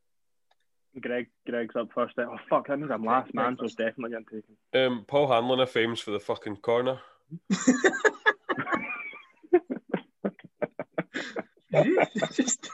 [1.01, 2.15] Greg, Greg's up first.
[2.19, 4.87] Oh fuck, that means I'm last man, so it's definitely getting taken.
[4.87, 6.99] Um, Paul Hanlon of Fames for the fucking corner.
[12.33, 12.69] Just-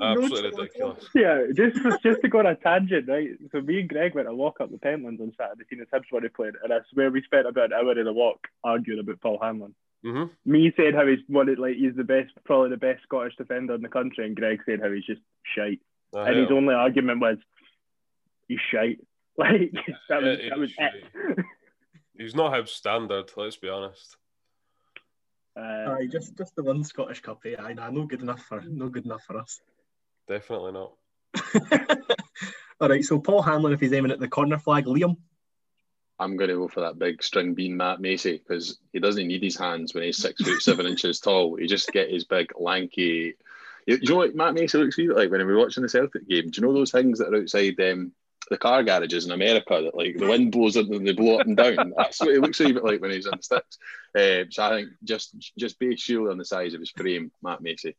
[0.00, 1.08] Absolutely no- ridiculous.
[1.14, 3.30] Yeah, just just to go on a tangent, right?
[3.52, 6.10] So me and Greg went to walk up the Pentlands on Saturday, seeing the Hibs
[6.10, 9.20] were playing, and I swear we spent about an hour in the walk arguing about
[9.20, 9.74] Paul Hanlon.
[10.02, 13.36] hmm Me saying how he's one of like he's the best, probably the best Scottish
[13.36, 15.20] defender in the country, and Greg saying how he's just
[15.54, 15.80] shite.
[16.14, 17.36] I and his only argument was,
[18.48, 19.00] "You shite."
[19.38, 19.72] Like
[20.08, 20.78] that was Yeah, that was he's
[21.36, 21.44] it.
[22.18, 24.16] He's not Hibs standard, let's be honest.
[25.58, 27.40] Uh, Aye, just just the one Scottish Cup.
[27.44, 27.56] Eh?
[27.58, 29.60] Aye, nah, no good enough for no good enough for us.
[30.28, 30.92] Definitely not.
[32.80, 35.16] All right, so Paul Hanlon, if he's aiming at the corner flag, Liam.
[36.20, 39.42] I'm going to go for that big string bean Matt Macy because he doesn't need
[39.42, 41.56] his hands when he's six foot seven inches tall.
[41.56, 43.34] He just get his big lanky.
[43.86, 46.28] You, do you know what Matt Macy looks like when we were watching the Celtic
[46.28, 46.50] game?
[46.50, 48.12] Do you know those things that are outside um,
[48.50, 51.46] the car garages in America that like the wind blows in and they blow up
[51.46, 51.92] and down?
[51.96, 53.78] That's what he looks a bit like when he's in the sticks.
[54.18, 57.60] Um, so I think just just base shield on the size of his frame, Matt
[57.60, 57.96] Macy.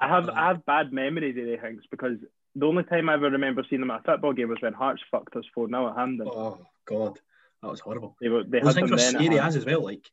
[0.00, 2.18] I have I have bad memories of the things because
[2.56, 5.02] the only time I ever remember seeing them at a football game was when Hearts
[5.10, 6.28] fucked us four 0 at Hampden.
[6.30, 7.18] Oh God,
[7.62, 8.16] that was horrible.
[8.20, 9.06] They were they Those had things them were then.
[9.16, 9.46] at scary Hampden.
[9.46, 9.82] as as well.
[9.84, 10.10] Like,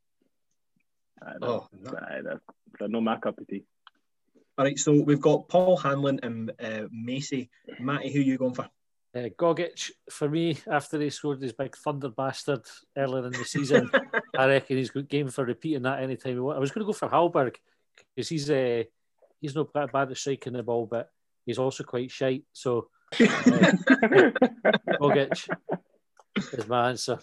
[1.23, 1.99] Aye, oh, they're, no.
[1.99, 2.41] aye, they're,
[2.79, 3.63] they're no my cup of tea.
[4.57, 4.77] all right.
[4.79, 7.49] So we've got Paul Hanlon and uh, Macy.
[7.79, 8.67] Matty, who you going for?
[9.13, 12.61] Uh, Gogic, for me, after he scored his big thunder bastard
[12.97, 13.91] earlier in the season,
[14.37, 16.57] I reckon he's good game for repeating that anytime he wants.
[16.57, 17.55] I was going to go for Hallberg
[18.15, 18.83] because he's uh,
[19.41, 21.09] he's not bad bad at striking the ball, but
[21.45, 22.45] he's also quite shite.
[22.53, 22.87] So
[23.19, 23.25] uh,
[25.01, 25.49] Gogic
[26.53, 27.19] is my answer.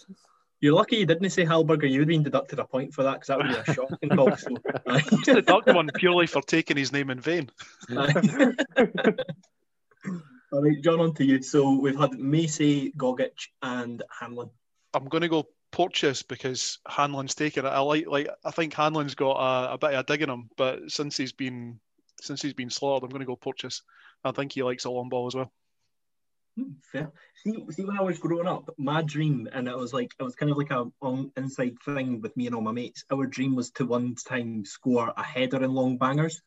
[0.60, 1.88] You're lucky you didn't say Halberger.
[1.88, 4.10] You would have been deducted a point for that because that would be a shocking
[4.10, 4.36] call.
[4.36, 4.50] So,
[4.88, 5.00] aye.
[5.24, 7.48] Just deduct one purely for taking his name in vain.
[10.50, 11.42] All right, John, on to you.
[11.42, 14.50] So we've had Macy, Gogic, and Hanlon.
[14.94, 17.68] I'm going to go Porteous because Hanlon's taken it.
[17.68, 20.48] I like like I think Hanlon's got a, a bit of a dig in him,
[20.56, 21.80] but since he's been
[22.20, 23.82] since he's been slaughtered, I'm going to go Porteous.
[24.24, 25.52] I think he likes a long ball as well.
[26.56, 27.12] Hmm, Fair.
[27.44, 30.34] See, see, when I was growing up, my dream, and it was like it was
[30.34, 33.04] kind of like a on inside thing with me and all my mates.
[33.12, 36.40] Our dream was to one time score a header in long bangers,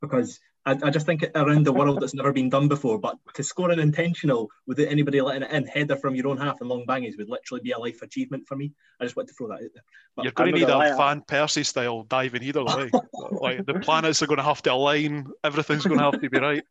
[0.00, 0.38] because
[0.68, 2.98] I, I just think around the world it's never been done before.
[2.98, 6.60] But to score an intentional without anybody letting it in, header from your own half
[6.60, 8.72] and long bangers would literally be a life achievement for me.
[9.00, 9.84] I just want to throw that out there.
[10.14, 12.90] But You're going to need a gonna lie, Van Persie style diving either way.
[13.40, 15.28] like the planets are going to have to align.
[15.42, 16.64] Everything's going to have to be right.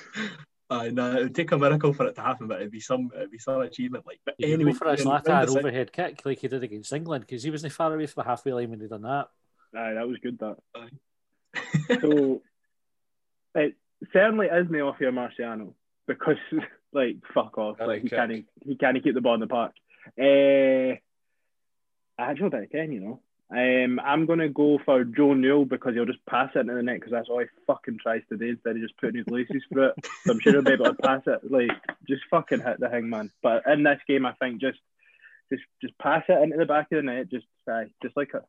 [0.70, 3.10] uh, no, it would take a miracle for it to happen, but it'd be some
[3.14, 4.06] it'd be some achievement.
[4.06, 6.48] Like, but You anyway, go for a round Zlatan this out- overhead kick like he
[6.48, 9.02] did against England because he wasn't far away from the halfway line when he done
[9.02, 9.28] that.
[9.74, 10.38] Aye, that was good.
[10.38, 11.98] That Aye.
[12.00, 12.40] so
[13.56, 13.74] it
[14.12, 15.72] certainly is Neofio Marciano
[16.06, 16.36] because
[16.92, 19.72] like fuck off, like he can't he can't keep the ball in the park.
[20.18, 20.98] Uh,
[22.18, 23.20] I actually think he can, you know.
[23.48, 26.96] Um, I'm gonna go for Joe Newell because he'll just pass it into the net
[26.96, 29.90] because that's all he fucking tries to do instead of just putting his laces through
[29.90, 30.06] it.
[30.24, 31.70] So I'm sure he'll be able to pass it, like
[32.08, 33.30] just fucking hit the thing, man.
[33.42, 34.78] But in this game, I think just
[35.50, 38.42] just just pass it into the back of the net, just aye, just like a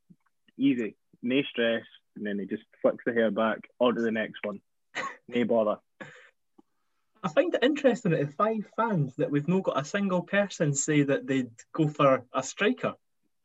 [0.57, 1.83] easy, no stress,
[2.15, 4.61] and then he just flicks the hair back onto the next one.
[5.27, 5.77] No bother.
[7.23, 10.73] I find it interesting that in five fans that we've not got a single person
[10.73, 12.93] say that they'd go for a striker.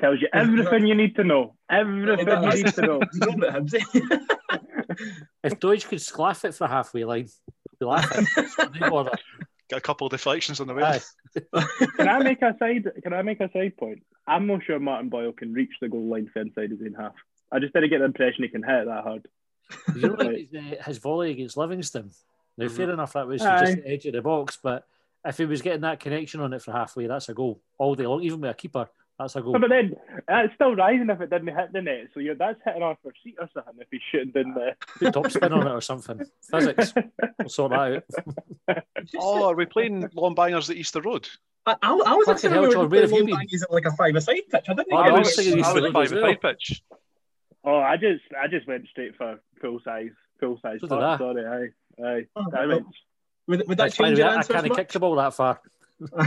[0.00, 1.54] Tells you everything you need to know.
[1.70, 3.00] Everything you need to know.
[3.12, 3.66] You know about him
[5.44, 7.28] If Doidge could sclaff it for halfway line,
[7.70, 8.26] we'd be laughing.
[8.80, 9.12] Bother.
[9.68, 11.00] Get a couple of deflections on the way.
[11.96, 12.90] Can I make a side?
[13.02, 14.02] Can I make a side point?
[14.26, 17.14] I'm not sure Martin Boyle can reach the goal line for inside his own half.
[17.50, 19.26] I just didn't get the impression he can hit it that hard.
[19.94, 22.10] You know, like his, uh, his volley against Livingston.
[22.58, 24.86] Now, fair enough, that was just the edge of the box, but
[25.24, 28.06] if he was getting that connection on it for halfway, that's a goal all day
[28.06, 28.22] long.
[28.22, 29.52] Even with a keeper, that's a goal.
[29.52, 29.94] But then
[30.28, 32.08] it's still rising if it didn't hit the net.
[32.12, 34.74] So you're, that's hitting off your seat or something if he's shooting down the.
[34.98, 36.20] Put top spin on it or something.
[36.50, 36.92] Physics.
[37.38, 38.04] We'll sort that
[38.68, 38.84] out.
[39.18, 41.28] Oh, are we playing long bangers at Easter Road?
[41.66, 43.34] I, I, I was Fucking actually hell, we were John, where have you playing been?
[43.36, 44.64] Mondays at like a five-a-side pitch.
[44.68, 46.24] I didn't Oh, think I it was was- thinking I was five as a well.
[46.24, 46.82] side pitch.
[47.64, 50.80] Oh, I just I just went straight for full size, full size.
[50.80, 52.26] So did park, Sorry, aye, aye.
[52.36, 52.86] Oh, I went.
[53.48, 54.08] Would, would that That's fine.
[54.08, 54.52] change your I answer?
[54.52, 55.60] can't kick the ball that far.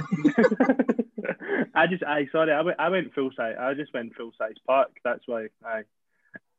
[1.76, 3.56] I just, I sorry, I went, I went full size.
[3.60, 4.92] I just went full size park.
[5.04, 5.48] That's why.
[5.66, 5.84] Aye.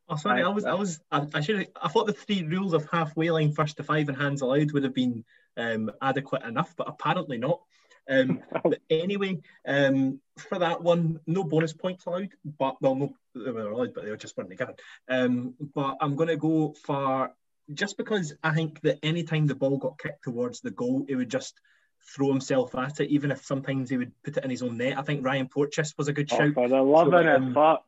[0.09, 2.87] Oh, sorry, I was, I was, I, I should, I thought the three rules of
[2.89, 5.25] halfway line, first to five, and hands allowed would have been
[5.57, 7.61] um, adequate enough, but apparently not.
[8.09, 13.51] Um, but anyway, um, for that one, no bonus points allowed, but well, no, they
[13.51, 14.75] were allowed, but they were just weren't given.
[15.09, 17.31] Um, but I'm going to go for
[17.73, 21.15] just because I think that any time the ball got kicked towards the goal, he
[21.15, 21.59] would just
[22.15, 24.97] throw himself at it, even if sometimes he would put it in his own net.
[24.97, 26.53] I think Ryan Porteous was a good Oh, shout.
[26.53, 27.83] for the love So, um, it, fuck.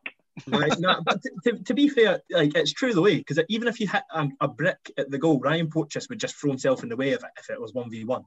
[0.46, 3.68] Right, no, but to, to, to be fair, like it's true the way because even
[3.68, 6.82] if you hit um, a brick at the goal, Ryan Porteous would just throw himself
[6.82, 8.24] in the way of it if it was one v one.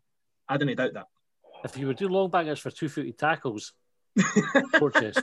[0.47, 1.07] I didn't doubt that.
[1.63, 3.73] If you would do long bangers for two footed tackles,
[4.75, 5.17] Porteous.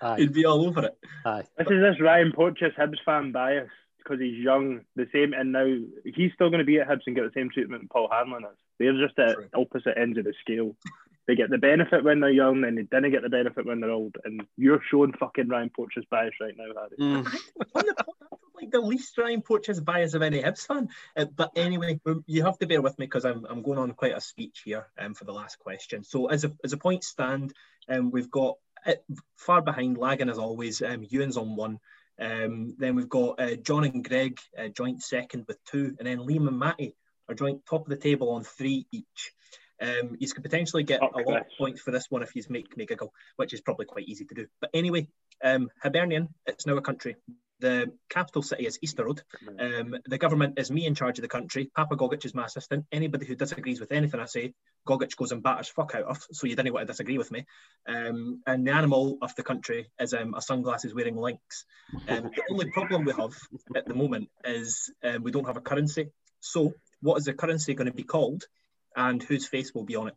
[0.00, 0.98] Aye, He'd be all over it.
[1.26, 1.42] aye.
[1.58, 4.80] This is this Ryan Porteous Hibs fan bias because he's young.
[4.96, 5.66] The same, and now
[6.04, 8.58] he's still going to be at Hibs and get the same treatment Paul Hanlon is.
[8.78, 9.48] They're just at True.
[9.54, 10.74] opposite ends of the scale.
[11.26, 13.90] They get the benefit when they're young, and they didn't get the benefit when they're
[13.90, 14.16] old.
[14.24, 16.96] And you're showing fucking Ryan Porteous bias right now, Harry.
[16.98, 17.26] Mm.
[17.74, 18.27] on the pod, I'm
[18.68, 20.88] like the least Ryan Porteous bias of any Hibs fan.
[21.16, 23.92] Uh, but anyway, um, you have to bear with me because I'm, I'm going on
[23.92, 26.04] quite a speech here um, for the last question.
[26.04, 27.52] So as a as a point stand,
[27.88, 28.94] um, we've got uh,
[29.36, 30.82] far behind, lagging as always.
[30.82, 31.78] Um, Ewan's on one.
[32.20, 36.18] Um, then we've got uh, John and Greg uh, joint second with two, and then
[36.18, 36.94] Liam and Matty
[37.28, 39.32] are joint top of the table on three each.
[39.80, 42.42] Um, you could potentially get Up a lot of points for this one if you
[42.48, 44.46] make me giggle, which is probably quite easy to do.
[44.60, 45.06] But anyway,
[45.44, 47.14] um, Hibernian, it's now a country.
[47.60, 49.22] The capital city is Easter Road.
[49.58, 51.70] Um, the government is me in charge of the country.
[51.74, 52.86] Papa Gogic is my assistant.
[52.92, 54.54] Anybody who disagrees with anything I say,
[54.86, 56.24] Gogic goes and batters fuck out of.
[56.32, 57.46] So you didn't want to disagree with me.
[57.86, 61.64] Um, and the animal of the country is um, a sunglasses wearing lynx.
[62.08, 63.36] Um, the only problem we have
[63.74, 66.10] at the moment is um, we don't have a currency.
[66.40, 68.44] So what is the currency going to be called,
[68.94, 70.14] and whose face will be on it?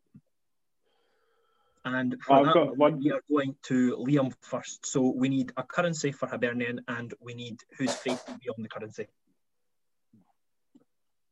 [1.84, 3.00] And for I've that, got one.
[3.00, 4.86] we are going to Liam first.
[4.86, 8.62] So we need a currency for Hibernian, and we need whose face will be on
[8.62, 9.08] the currency.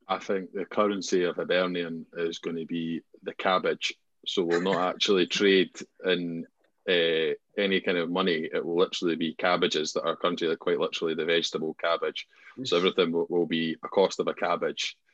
[0.07, 3.93] I think the currency of Hibernian is going to be the cabbage.
[4.25, 5.71] So we'll not actually trade
[6.03, 6.47] in
[6.89, 8.49] uh, any kind of money.
[8.51, 12.27] It will literally be cabbages that are currently quite literally the vegetable cabbage.
[12.63, 14.97] So everything will, will be a cost of a cabbage.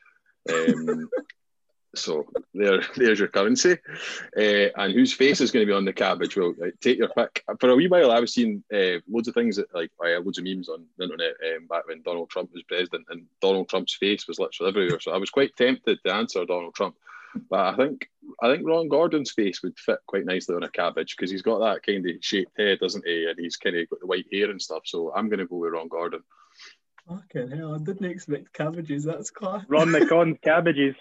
[0.48, 1.08] Um,
[1.98, 3.72] so there, there's your currency.
[4.36, 6.36] Uh, and whose face is going to be on the cabbage?
[6.36, 7.42] Well, like, take your pick.
[7.60, 10.38] For a wee while, I was seeing uh, loads of things that, like, uh, loads
[10.38, 13.94] of memes on the internet um, back when Donald Trump was president, and Donald Trump's
[13.94, 15.00] face was literally everywhere.
[15.00, 16.96] So I was quite tempted to answer Donald Trump,
[17.50, 18.08] but I think
[18.40, 21.58] I think Ron Gordon's face would fit quite nicely on a cabbage because he's got
[21.60, 23.26] that kind of shaped head, doesn't he?
[23.26, 24.82] And he's kind of got the white hair and stuff.
[24.84, 26.22] So I'm going to go with Ron Gordon.
[27.08, 29.04] Fucking hell, I didn't expect cabbages.
[29.04, 29.64] That's class.
[29.68, 30.96] Ron McConn's cabbages.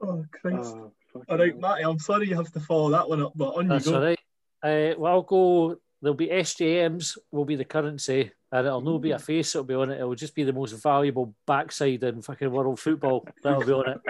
[0.00, 0.74] Oh, Christ.
[0.76, 0.92] Oh,
[1.28, 1.60] All right, hell.
[1.60, 4.00] Matty, I'm sorry you have to follow that one up, but on That's you go.
[4.00, 4.18] That's
[4.62, 4.92] all right.
[4.92, 5.76] Uh, well, I'll go.
[6.00, 9.54] There'll be SJMs will be the currency, and it'll no be a face.
[9.54, 9.96] It'll be on it.
[9.96, 13.26] It'll just be the most valuable backside in fucking world football.
[13.42, 14.00] That'll be on it.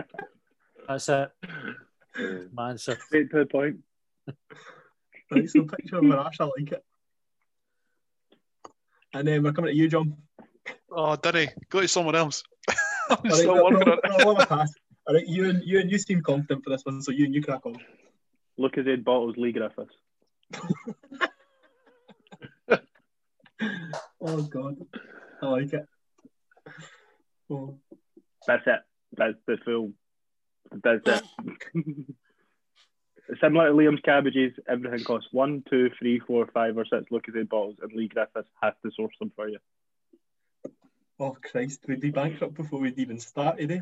[0.86, 1.30] That's it.
[2.52, 2.98] My answer.
[3.06, 3.78] Straight to the point.
[5.30, 6.84] Right, so picture of Marash, I like it.
[9.12, 10.16] And then we're coming to you, John.
[10.90, 12.42] Oh, Danny, go to someone else.
[12.68, 12.76] I'm
[13.10, 14.70] All right, still no, working no, on it.
[15.08, 15.16] No, I'll have a pass.
[15.16, 17.34] All right, you and you and you seem confident for this one, so you and
[17.34, 17.76] you crack on.
[18.58, 19.94] Lucas bottles Leigh Griffiths.
[24.20, 24.76] Oh God,
[25.42, 25.86] I like it.
[27.50, 27.78] Oh,
[28.46, 28.80] That's it.
[29.16, 29.92] That's the full.
[30.82, 31.22] That's it.
[33.40, 37.76] Similar to Liam's cabbages, everything costs one, two, three, four, five, or six Lucozade bottles,
[37.82, 39.58] and Leigh Griffiths has to source them for you.
[41.20, 43.80] oh Christ, we'd be bankrupt before we'd even started, eh?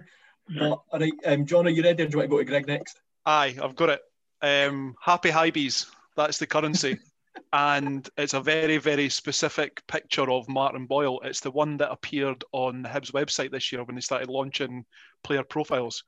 [0.48, 2.02] But all right, um, John, are you ready?
[2.02, 3.00] Or do you want to go to Greg next?
[3.24, 4.00] Aye, I've got it.
[4.42, 5.86] Um, happy Hibees.
[6.16, 6.98] That's the currency.
[7.52, 11.20] and it's a very, very specific picture of Martin Boyle.
[11.24, 14.84] It's the one that appeared on the Hibs website this year when they started launching
[15.22, 16.04] player profiles.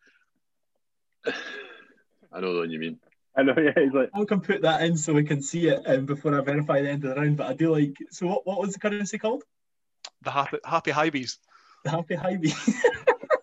[1.27, 2.99] I know the one you mean.
[3.37, 5.83] I know, yeah, he's like, I can put that in so we can see it
[5.87, 7.37] um, before I verify the end of the round.
[7.37, 7.97] But I do like.
[8.11, 9.45] So, what, what was the currency called?
[10.23, 11.39] The happy, happy Hibees.
[11.85, 12.53] The Happy Hibee.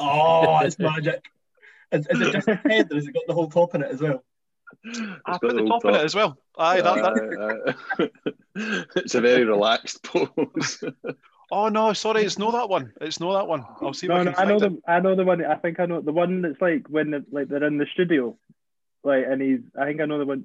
[0.00, 1.24] oh, it's magic.
[1.92, 3.90] Is, is it just the head, or has it got the whole top in it
[3.92, 4.22] as well?
[4.84, 6.36] I got put the the whole top in it as well.
[6.58, 7.74] Aye, that, that.
[7.98, 8.02] Uh,
[8.60, 10.82] uh, it's a very relaxed pose.
[11.50, 12.92] Oh no, sorry, it's not that one.
[13.02, 13.64] It's not that one.
[13.82, 14.60] I'll see if no, I no, can I know it.
[14.60, 15.44] the, I know the one.
[15.44, 18.36] I think I know the one that's like when the, like they're in the studio,
[19.04, 19.60] like, and he's.
[19.78, 20.44] I think I know the one.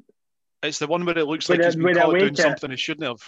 [0.62, 2.70] It's the one where it looks When like I- he's been caught doing it- something
[2.70, 3.28] he shouldn't have.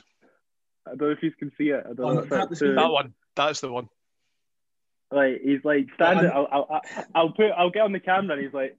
[0.85, 1.81] I don't know if you can see it.
[1.89, 2.77] I don't Oh, know if tap the it's, screen.
[2.77, 3.13] uh, That one.
[3.35, 3.87] That's the one.
[5.11, 6.31] Like he's like standing.
[6.31, 6.81] I'm- I'll, I'll,
[7.15, 7.51] I'll put.
[7.51, 8.77] I'll get on the camera, and he's like,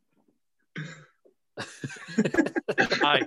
[3.02, 3.26] Aye.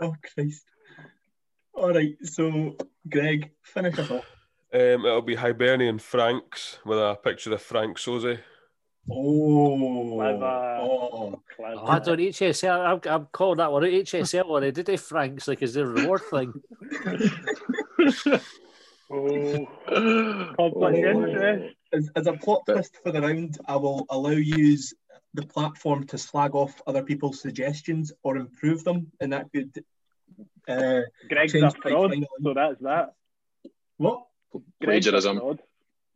[0.00, 0.64] Oh Christ!
[1.72, 2.76] All right, so
[3.08, 4.26] Greg, finish us off.
[4.72, 8.40] Um, it'll be Hibernian Franks with a picture of Frank Sauzée.
[9.10, 10.78] Oh, Clever.
[10.80, 12.80] oh, "Class." Oh, I don't HSL.
[12.80, 13.90] I'm, I'm calling that one out.
[13.90, 14.62] HSL one.
[14.62, 16.52] Did they Franks like is the reward thing?
[19.10, 21.76] oh, oh, complex interest.
[21.92, 24.76] as, as a plot But- twist for the round, I will allow you
[25.34, 29.84] the platform to slag off other people's suggestions or improve them, and that could.
[30.68, 33.14] Uh, Greg's a Change by fraud, so that's that.
[33.96, 34.24] what?
[34.80, 35.58] Greg's a Plagiarism.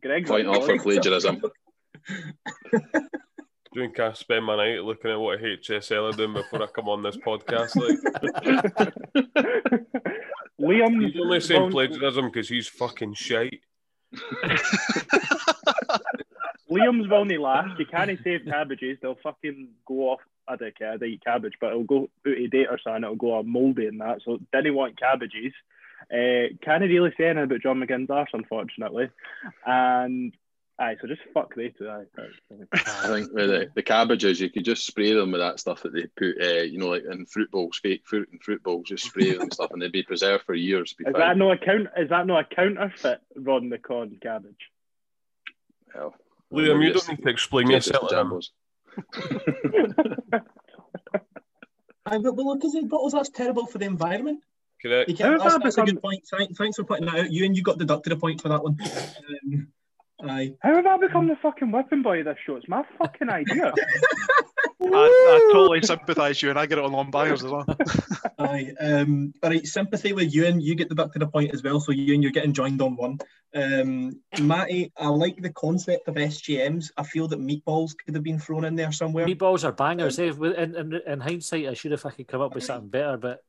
[0.01, 1.41] Greg's Point off for plagiarism.
[3.71, 6.67] Do you think I spend my night looking at what HSL are doing before I
[6.67, 7.75] come on this podcast?
[7.75, 8.93] Like,
[10.69, 11.05] Liam.
[11.05, 13.61] He's only saying plagiarism because he's fucking shite.
[16.71, 17.79] Liam's will not last.
[17.79, 18.97] You can't save cabbages.
[19.01, 20.19] They'll fucking go off.
[20.47, 20.97] I don't care.
[20.97, 23.03] They eat cabbage, but it'll go out of date or something.
[23.03, 24.21] It'll go all mouldy and that.
[24.23, 25.53] So didn't want cabbages.
[26.11, 29.09] Uh, can't really say anything about John McGinn's arse, unfortunately.
[29.65, 30.33] And
[30.79, 31.89] aye, so just fuck they two.
[31.89, 32.05] Aye.
[32.73, 35.93] I think with the, the cabbages, you could just spray them with that stuff that
[35.93, 38.87] they put, uh, you know, like in fruit bowls, fake fruit and fruit bowls.
[38.87, 40.93] Just spray them and stuff, and they'd be preserved for years.
[40.93, 41.21] Be Is fine.
[41.21, 41.87] that no account?
[41.97, 44.69] Is that no a counterfeit Ron the Con cabbage?
[45.95, 46.13] Well,
[46.53, 48.09] Liam, you don't need to explain yourself.
[48.09, 48.31] to to him.
[48.31, 48.49] Jambos.
[52.05, 54.41] Aye, but well, because the bottles that's terrible for the environment.
[54.81, 55.09] Correct.
[55.09, 56.23] You can't, How that's, have that's a good point.
[56.31, 57.31] Thank- Thanks for pointing that out.
[57.31, 58.77] You and you got deducted a point for that one.
[59.43, 59.67] Um,
[60.27, 60.53] aye.
[60.61, 62.55] How have I become the fucking whipping boy of this show?
[62.55, 63.73] It's my fucking idea.
[64.81, 67.65] I, I totally sympathise you, and I get it on long buyers as well.
[68.39, 68.73] Aye.
[68.79, 70.61] Um, all right, sympathy with Ewan.
[70.61, 71.79] You get the back to the point as well.
[71.79, 73.19] So Ewan, you're getting joined on one.
[73.53, 76.91] Um, Matty, I like the concept of SGMs.
[76.95, 79.27] I feel that meatballs could have been thrown in there somewhere.
[79.27, 80.17] Meatballs are bangers.
[80.17, 80.31] Eh?
[80.31, 83.43] In, in, in hindsight, I should have fucking come up with something better, but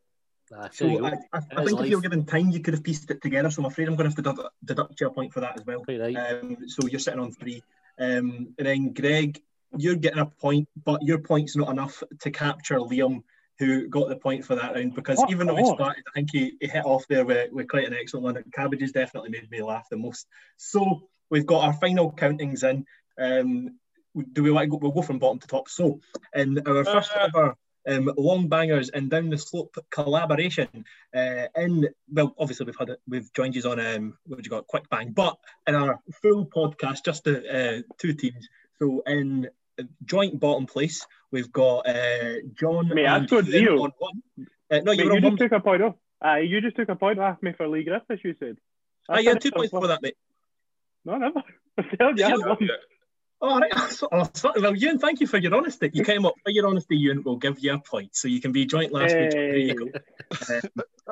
[0.51, 1.05] nah, So.
[1.05, 3.23] I, I, I is think if you were given time, you could have pieced it
[3.23, 3.51] together.
[3.51, 5.59] So I'm afraid I'm going to have to deduct, deduct you a point for that
[5.59, 5.85] as well.
[5.87, 6.17] Right.
[6.17, 7.63] Um, so you're sitting on three.
[7.99, 9.41] Um, and then Greg,
[9.77, 13.23] you're getting a point, but your point's not enough to capture Liam,
[13.59, 14.95] who got the point for that round.
[14.95, 17.69] Because Fuck even though he started, I think he, he hit off there with, with
[17.69, 18.45] quite an excellent one.
[18.53, 20.27] Cabbages definitely made me laugh the most.
[20.57, 22.87] So we've got our final countings in.
[23.19, 23.79] Um,
[24.33, 24.79] do we want to go?
[24.79, 25.69] We'll go from bottom to top.
[25.69, 26.01] So
[26.35, 27.57] in our first Uh, ever
[27.89, 30.69] um, long bangers and down the slope collaboration.
[31.15, 34.67] Uh, in well, obviously we've had it, we've joined you on um, what you got,
[34.67, 37.39] quick bang, but in our full podcast, just the
[37.79, 38.49] uh, two teams.
[38.79, 39.49] So in
[40.05, 42.89] joint bottom place, we've got uh, John.
[42.95, 43.85] Mate, I scored zero.
[43.85, 44.23] on one.
[44.71, 45.37] Uh, no, Mate, you were you on just one.
[45.37, 45.95] took a point off.
[46.23, 48.59] Aye, you just took a point off me for Leigh Griffiths, you said.
[49.09, 50.17] Ah, you had two points for that, mate.
[51.05, 51.43] No, never.
[51.79, 51.83] I
[52.15, 52.69] you I had one.
[53.41, 53.73] All right.
[54.61, 55.91] Well, Ewan, thank you for your honesty.
[55.93, 57.23] You came up for your honesty, Ewan.
[57.25, 59.31] We'll give you a point, so you can be joint last week.
[59.31, 60.61] There you go.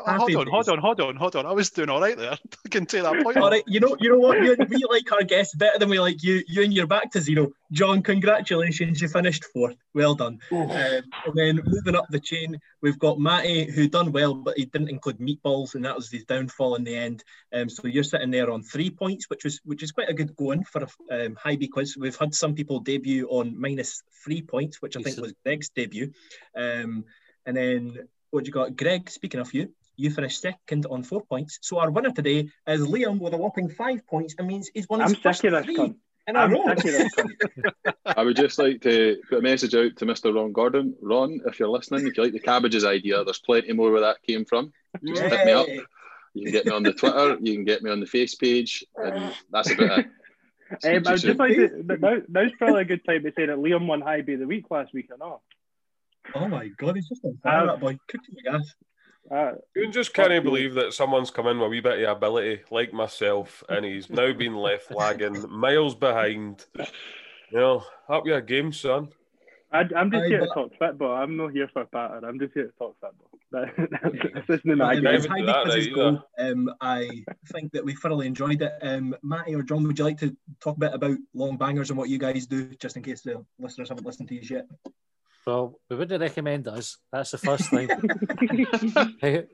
[0.07, 1.46] Hold on, hold on, hold on, hold on.
[1.46, 2.32] I was doing all right there.
[2.66, 3.36] I can take that point.
[3.36, 4.42] All right, you know, you know what?
[4.42, 6.42] You, we like our guests better than we like you.
[6.46, 7.49] You and you're back to zero.
[7.72, 9.76] John, congratulations, you finished fourth.
[9.94, 10.38] Well done.
[10.51, 11.03] Um, and
[11.34, 15.18] then moving up the chain, we've got Matty, who done well, but he didn't include
[15.18, 17.24] meatballs, and that was his downfall in the end.
[17.53, 20.34] Um, so you're sitting there on three points, which was which is quite a good
[20.36, 21.96] going for a um, Hibee quiz.
[21.96, 26.12] We've had some people debut on minus three points, which I think was Greg's debut.
[26.57, 27.05] Um,
[27.46, 29.09] and then what you got, Greg?
[29.11, 31.59] Speaking of you, you finished second on four points.
[31.61, 34.34] So our winner today is Liam with a whopping five points.
[34.38, 35.96] It means he's won his I'm first sick of this three cunt.
[36.26, 36.62] in a I'm row.
[36.68, 37.92] sick of this cunt.
[38.07, 40.34] I would just like to put a message out to Mr.
[40.34, 40.94] Ron Gordon.
[41.03, 44.22] Ron, if you're listening, if you like the cabbages idea, there's plenty more where that
[44.22, 44.72] came from.
[45.05, 45.66] Just hit me up.
[46.34, 48.84] You can get me on the Twitter, you can get me on the face page,
[48.96, 50.07] and that's about it.
[50.70, 51.96] Um, I would just like you to.
[51.99, 54.66] Now, now's probably a good time to say that Liam won Hibee of the Week
[54.70, 55.40] last week or not.
[56.34, 57.99] Oh my god, he's just on fire, Um, that boy.
[58.07, 58.74] Cooking the gas.
[59.31, 60.41] Uh, You just Fuck can't you.
[60.51, 64.09] believe that someone's come in with a wee bit of ability, like myself, and he's
[64.09, 66.64] now been left lagging miles behind.
[67.51, 69.09] You know, up your game, son.
[69.70, 71.14] I, I'm just Aye, here to talk football.
[71.14, 72.24] I'm not here for a pattern.
[72.24, 73.29] I'm just here to talk football.
[73.51, 73.74] That's,
[74.49, 75.07] this isn't my not game.
[75.07, 78.61] as even high do B that right go, um, I think that we thoroughly enjoyed
[78.62, 78.72] it.
[78.83, 81.99] Um, Matty or John, would you like to talk a bit about long bangers and
[81.99, 84.66] what you guys do, just in case the listeners haven't listened to you yet?
[85.49, 86.99] Well, we wouldn't recommend us.
[87.11, 87.88] That's the first thing.
[89.18, 89.44] Hey,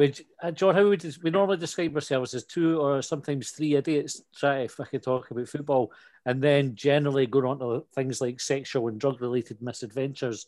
[0.42, 4.66] uh, John, how would we normally describe ourselves as two or sometimes three idiots trying
[4.66, 5.92] to fucking talk about football,
[6.24, 10.46] and then generally going on to things like sexual and drug-related misadventures.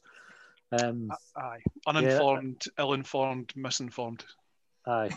[0.73, 4.25] Um, Aye, uninformed, ill-informed, misinformed.
[4.87, 5.11] aye,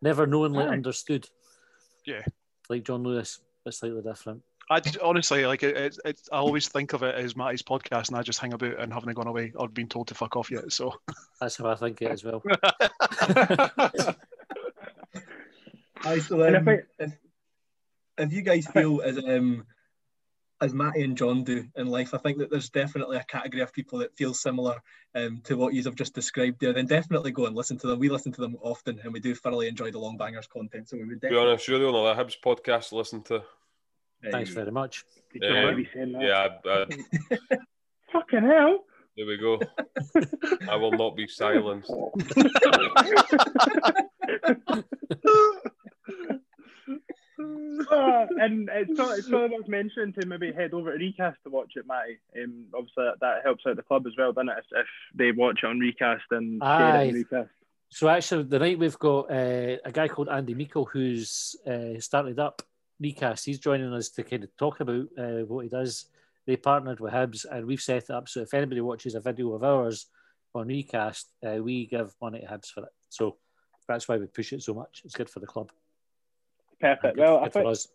[0.00, 0.68] never knowingly Aye.
[0.68, 1.28] understood.
[2.06, 2.22] Yeah.
[2.68, 4.42] like John Lewis, but slightly different.
[4.70, 6.20] I j- honestly like it, it, it.
[6.32, 9.12] I always think of it as Matty's podcast, and I just hang about and haven't
[9.14, 10.72] gone away or been told to fuck off yet.
[10.72, 10.94] So
[11.40, 12.40] That's how I think it as well.
[16.02, 17.12] Aye, so um, if if,
[18.18, 19.66] if you guys feel as um
[20.62, 23.72] as Matty and John do in life, I think that there's definitely a category of
[23.72, 24.76] people that feel similar
[25.14, 26.74] um, to what you have just described there.
[26.74, 27.98] Then definitely go and listen to them.
[27.98, 30.90] We listen to them often, and we do thoroughly enjoy the Long Bangers content.
[30.90, 31.48] So we would To be definitely.
[31.48, 33.42] honest, you're the only Hibs podcast to listen to.
[34.30, 35.04] Thanks very much.
[35.32, 36.22] You don't want to be saying that.
[36.22, 36.86] Yeah, I,
[37.52, 37.56] I,
[38.12, 38.84] Fucking hell.
[39.16, 39.60] there we go.
[40.68, 41.90] I will not be silenced.
[47.90, 51.38] Uh, and it's sort, it's sort of worth mentioning to maybe head over to Recast
[51.44, 52.18] to watch it, Matty.
[52.40, 54.58] Um, obviously, that, that helps out the club as well, doesn't it?
[54.58, 57.50] If, if they watch it on Recast and share it on Recast.
[57.88, 62.38] So actually, the night we've got uh, a guy called Andy Meikle who's uh, started
[62.38, 62.62] up
[63.00, 63.46] Recast.
[63.46, 66.06] He's joining us to kind of talk about uh, what he does.
[66.46, 69.52] They partnered with Hibs, and we've set it up so if anybody watches a video
[69.52, 70.06] of ours
[70.54, 72.92] on Recast, uh, we give money to Hibs for it.
[73.08, 73.36] So
[73.86, 75.02] that's why we push it so much.
[75.04, 75.70] It's good for the club.
[76.80, 77.16] Perfect.
[77.16, 77.88] Good, well, good I think, us.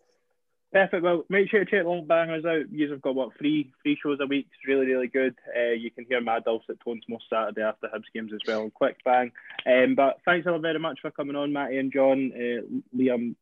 [0.72, 1.02] Perfect.
[1.02, 2.70] Well, make sure to check Long Bangers out.
[2.70, 4.46] You've got what three three shows a week.
[4.50, 5.34] It's really really good.
[5.56, 8.68] Uh, you can hear Mad Dulcet tones most Saturday after Hibs games as well.
[8.70, 9.32] Quick bang.
[9.66, 12.32] Um, but thanks all very much for coming on, Matty and John.
[12.34, 13.36] Uh, Liam,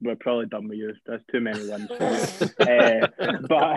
[0.00, 0.94] we're probably done with you.
[1.06, 1.90] There's too many ones.
[2.60, 3.06] uh,
[3.48, 3.76] but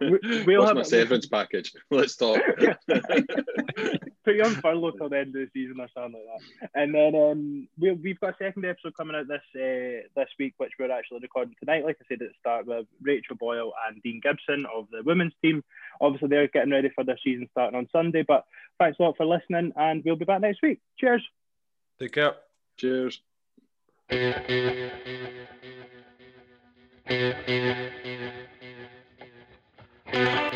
[0.00, 1.72] we- we'll What's have my severance package?
[1.90, 2.40] Let's talk.
[2.86, 6.70] put you on furlough till the end of the season or something like that.
[6.74, 10.54] And then um, we, we've got a second episode coming out this uh, this week,
[10.58, 11.84] which we're actually recording tonight.
[11.84, 15.34] Like I said at the start, with Rachel Boyle and Dean Gibson of the women's
[15.42, 15.64] team.
[16.00, 18.22] Obviously, they're getting ready for their season starting on Sunday.
[18.26, 18.44] But
[18.78, 20.80] thanks a lot for listening, and we'll be back next week.
[20.98, 21.26] Cheers.
[21.98, 22.34] Take care.
[22.76, 23.22] Cheers.
[24.08, 24.48] Thank
[30.52, 30.55] you.